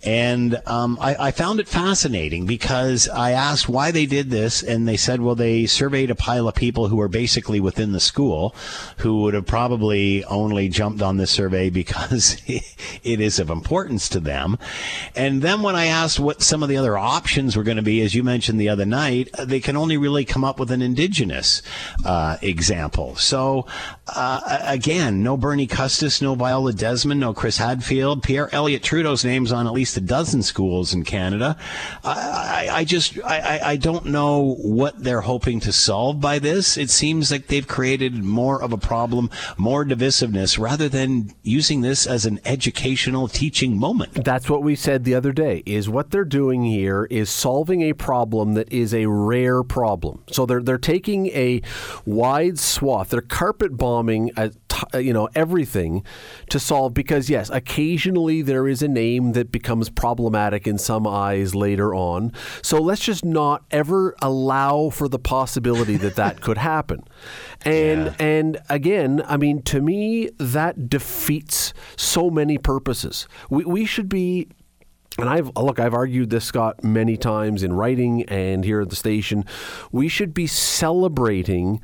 [0.04, 4.88] And um, I, I, found it fascinating because I asked why they did this, and
[4.88, 8.56] they said, well, they surveyed a pile of people who are basically within the school
[8.98, 14.20] who would have probably only jumped on this survey because it is of importance to
[14.20, 14.58] them.
[15.16, 18.02] And then when I asked what some of the other options were going to be,
[18.02, 21.62] as you mentioned the other night, they can only really come up with an indigenous
[22.06, 23.16] uh, example.
[23.16, 23.66] So
[24.08, 29.52] uh, again, no Bernie Custis, no Viola Desmond, no Chris Hadfield, Pierre Elliott Trudeau's name's
[29.52, 31.58] on at least a dozen schools in Canada.
[32.04, 36.78] I, I, I just I, I don't know what they're hoping to solve by this.
[36.78, 42.08] It seems like they've created more of a problem, more divisiveness, rather than using this
[42.08, 44.24] as an educational teaching moment.
[44.24, 47.94] That's what we said the other day is what they're doing here is solving a
[47.94, 50.24] problem that is a rare problem.
[50.32, 51.62] So they're they're taking a
[52.06, 54.52] wide swath, they're carpet bombing a,
[55.00, 56.04] you know everything
[56.50, 61.56] to solve because yes, occasionally there is a name that becomes problematic in some eyes
[61.56, 62.32] later on.
[62.62, 67.04] So let's just not ever allow for the possibility that that could happen.
[67.64, 68.16] And yeah.
[68.20, 73.28] and again, I mean to me that defeats so many purposes.
[73.52, 74.48] We we should be
[75.22, 78.96] and I've look, I've argued this, Scott, many times in writing and here at the
[78.96, 79.46] station.
[79.92, 81.80] We should be celebrating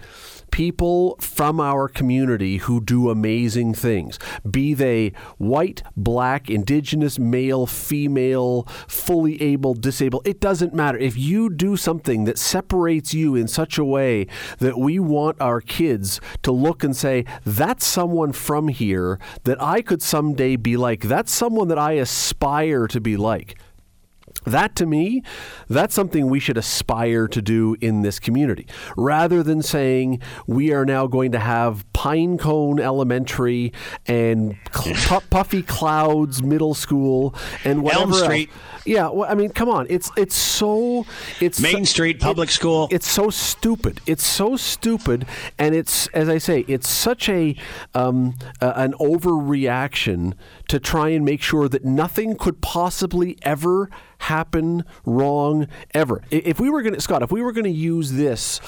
[0.51, 4.19] people from our community who do amazing things,
[4.49, 10.27] be they white, black, indigenous, male, female, fully able, disabled.
[10.27, 10.97] It doesn't matter.
[10.97, 14.27] If you do something that separates you in such a way
[14.59, 19.81] that we want our kids to look and say, that's someone from here that I
[19.81, 23.57] could someday be like, that's someone that I aspire to be like
[24.51, 25.23] that to me,
[25.67, 28.67] that's something we should aspire to do in this community.
[28.95, 33.73] Rather than saying we are now going to have Pinecone Elementary
[34.05, 38.49] and cl- Puffy Clouds Middle School and whatever Elm Street.
[38.49, 38.83] Else.
[38.85, 39.85] Yeah, well, I mean, come on.
[39.89, 41.05] It's it's so
[41.41, 42.87] it's Main Street Public it, School.
[42.89, 43.99] It's so stupid.
[44.05, 45.25] It's so stupid,
[45.59, 47.55] and it's as I say, it's such a
[47.93, 50.33] um, uh, an overreaction
[50.69, 56.21] to try and make sure that nothing could possibly ever happen wrong ever.
[56.29, 58.59] If we were going to, Scott, if we were going to use this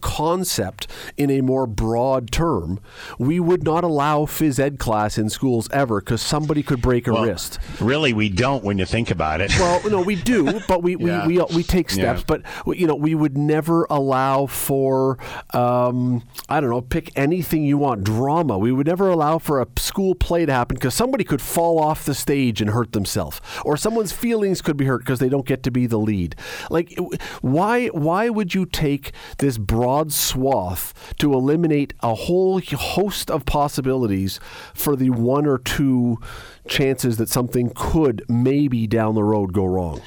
[0.00, 0.86] concept
[1.16, 2.80] in a more broad term,
[3.18, 7.12] we would not allow phys ed class in schools ever because somebody could break a
[7.12, 7.58] Well, wrist.
[7.80, 9.52] Really, we don't when you think about it.
[9.58, 11.26] Well, no, we do, but we, Yeah.
[11.26, 12.20] we, we, we take steps.
[12.20, 12.24] Yeah.
[12.26, 12.42] But
[12.78, 15.18] you know, we would never allow for
[15.52, 18.58] um, I don't know, pick anything you want, drama.
[18.58, 22.04] We would never allow for a school play to happen because somebody could fall off
[22.04, 25.62] the stage and hurt themselves, or someone's feelings could be hurt because they don't get
[25.64, 26.34] to be the lead.
[26.70, 26.98] Like,
[27.40, 34.40] why why would you take this broad swath to eliminate a whole host of possibilities
[34.72, 36.18] for the one or two
[36.66, 40.00] chances that something could maybe down the road go wrong?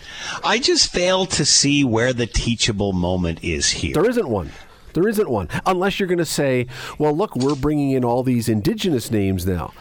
[0.43, 3.93] I just fail to see where the teachable moment is here.
[3.93, 4.49] There isn't one.
[4.93, 5.47] There isn't one.
[5.67, 6.65] Unless you're going to say,
[6.97, 9.71] well, look, we're bringing in all these indigenous names now.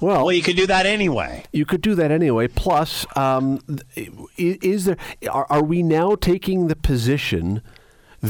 [0.00, 1.44] Well, well, you could do that anyway.
[1.52, 2.48] You could do that anyway.
[2.48, 3.60] Plus, um,
[4.36, 4.96] is there
[5.30, 7.62] are, are we now taking the position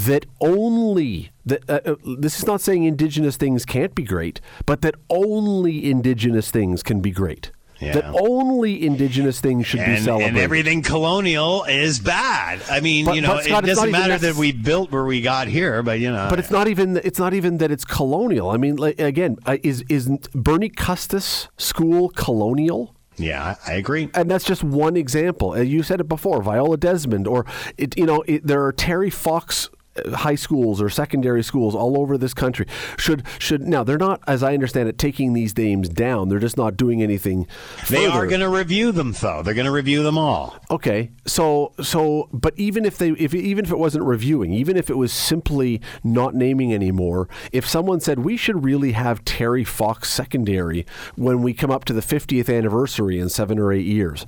[0.05, 4.83] that only that uh, uh, this is not saying indigenous things can't be great, but
[4.83, 7.51] that only indigenous things can be great.
[7.79, 10.29] That only indigenous things should be celebrated.
[10.29, 12.61] and everything colonial is bad.
[12.71, 15.83] I mean, But- you know, it doesn't matter that we built where we got here,
[15.83, 16.27] but you know.
[16.31, 18.49] But it's not even it's not even that it's colonial.
[18.51, 22.95] I mean, like, again, uh, is isn't Bernie Custis school colonial?
[23.19, 24.09] Yeah, I agree.
[24.15, 25.57] And that's just one example.
[25.63, 27.45] You said it before, Viola Desmond, or
[27.79, 29.69] it, you know, it, there are Terry Fox
[30.15, 32.67] high schools or secondary schools all over this country.
[32.97, 36.29] Should should now they're not, as I understand it, taking these names down.
[36.29, 37.47] They're just not doing anything.
[37.89, 39.43] They are going to review them, though.
[39.43, 40.57] They're going to review them all.
[40.71, 44.91] Okay, so so, but even if they, if even if it wasn't reviewing, even if
[44.91, 50.11] it was simply not naming anymore, if someone said we should really have Terry Fox
[50.11, 50.87] Secondary
[51.17, 54.27] when we come up to the 50th anniversary in seven or eight years,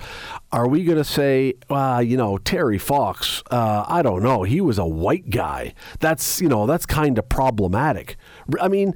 [0.50, 3.42] are we going to say, uh, you know, Terry Fox?
[3.50, 4.44] Uh, I don't know.
[4.44, 5.74] He was a white guy.
[6.00, 8.16] That's you know that's kind of problematic.
[8.60, 8.94] I mean.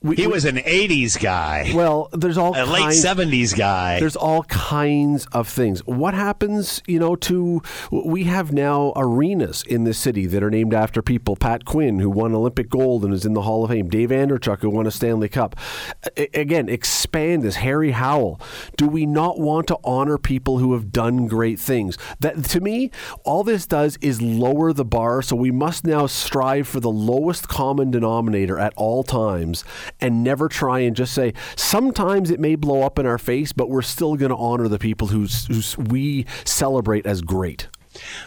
[0.00, 1.72] We, He was an 80s guy.
[1.74, 3.98] Well, there's all A late 70s guy.
[3.98, 5.80] There's all kinds of things.
[5.86, 10.72] What happens, you know, to we have now arenas in this city that are named
[10.72, 11.34] after people.
[11.34, 13.88] Pat Quinn, who won Olympic gold and is in the Hall of Fame.
[13.88, 15.56] Dave Andreychuk, who won a Stanley Cup.
[16.32, 17.56] Again, expand this.
[17.56, 18.40] Harry Howell.
[18.76, 21.98] Do we not want to honor people who have done great things?
[22.20, 22.92] That to me,
[23.24, 25.22] all this does is lower the bar.
[25.22, 29.64] So we must now strive for the lowest common denominator at all times
[30.00, 33.70] and never try and just say sometimes it may blow up in our face, but
[33.70, 37.68] we're still going to honor the people who's we celebrate as great.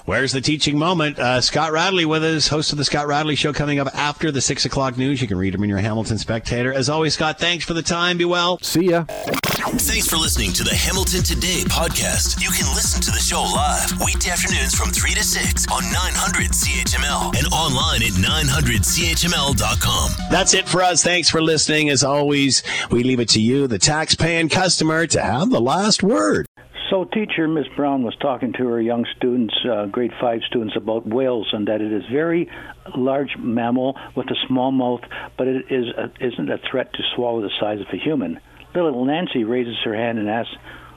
[0.05, 1.19] Where's the teaching moment?
[1.19, 4.41] Uh, Scott Radley with us, host of the Scott Radley Show, coming up after the
[4.41, 5.21] six o'clock news.
[5.21, 6.73] You can read him in your Hamilton Spectator.
[6.73, 8.17] As always, Scott, thanks for the time.
[8.17, 8.57] Be well.
[8.59, 9.05] See ya.
[9.07, 12.41] Thanks for listening to the Hamilton Today podcast.
[12.41, 16.51] You can listen to the show live weekday afternoons from 3 to 6 on 900
[16.51, 20.11] CHML and online at 900CHML.com.
[20.29, 21.03] That's it for us.
[21.03, 21.89] Thanks for listening.
[21.89, 26.45] As always, we leave it to you, the tax-paying customer, to have the last word.
[26.91, 31.07] So, teacher Miss Brown was talking to her young students, uh, grade five students, about
[31.07, 32.49] whales and that it is very
[32.97, 34.99] large mammal with a small mouth,
[35.37, 38.41] but it is a, isn't a threat to swallow the size of a human.
[38.75, 40.53] Little Nancy raises her hand and asks,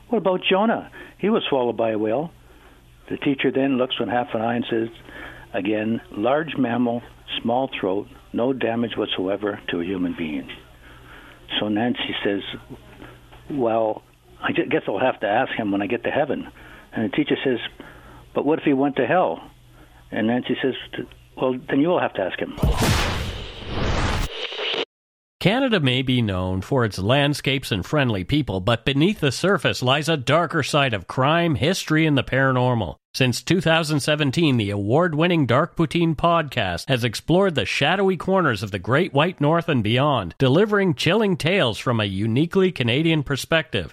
[0.08, 0.90] "What about Jonah?
[1.18, 2.32] He was swallowed by a whale."
[3.08, 4.88] The teacher then looks with half an eye and says,
[5.52, 7.02] "Again, large mammal,
[7.40, 10.50] small throat, no damage whatsoever to a human being."
[11.60, 12.42] So Nancy says,
[13.48, 14.02] "Well."
[14.44, 16.46] I guess I'll have to ask him when I get to heaven.
[16.92, 17.58] And the teacher says,
[18.34, 19.50] But what if he went to hell?
[20.10, 20.74] And Nancy says,
[21.36, 22.58] Well, then you will have to ask him.
[25.40, 30.08] Canada may be known for its landscapes and friendly people, but beneath the surface lies
[30.08, 32.96] a darker side of crime, history, and the paranormal.
[33.14, 38.78] Since 2017, the award winning Dark Poutine podcast has explored the shadowy corners of the
[38.78, 43.92] Great White North and beyond, delivering chilling tales from a uniquely Canadian perspective.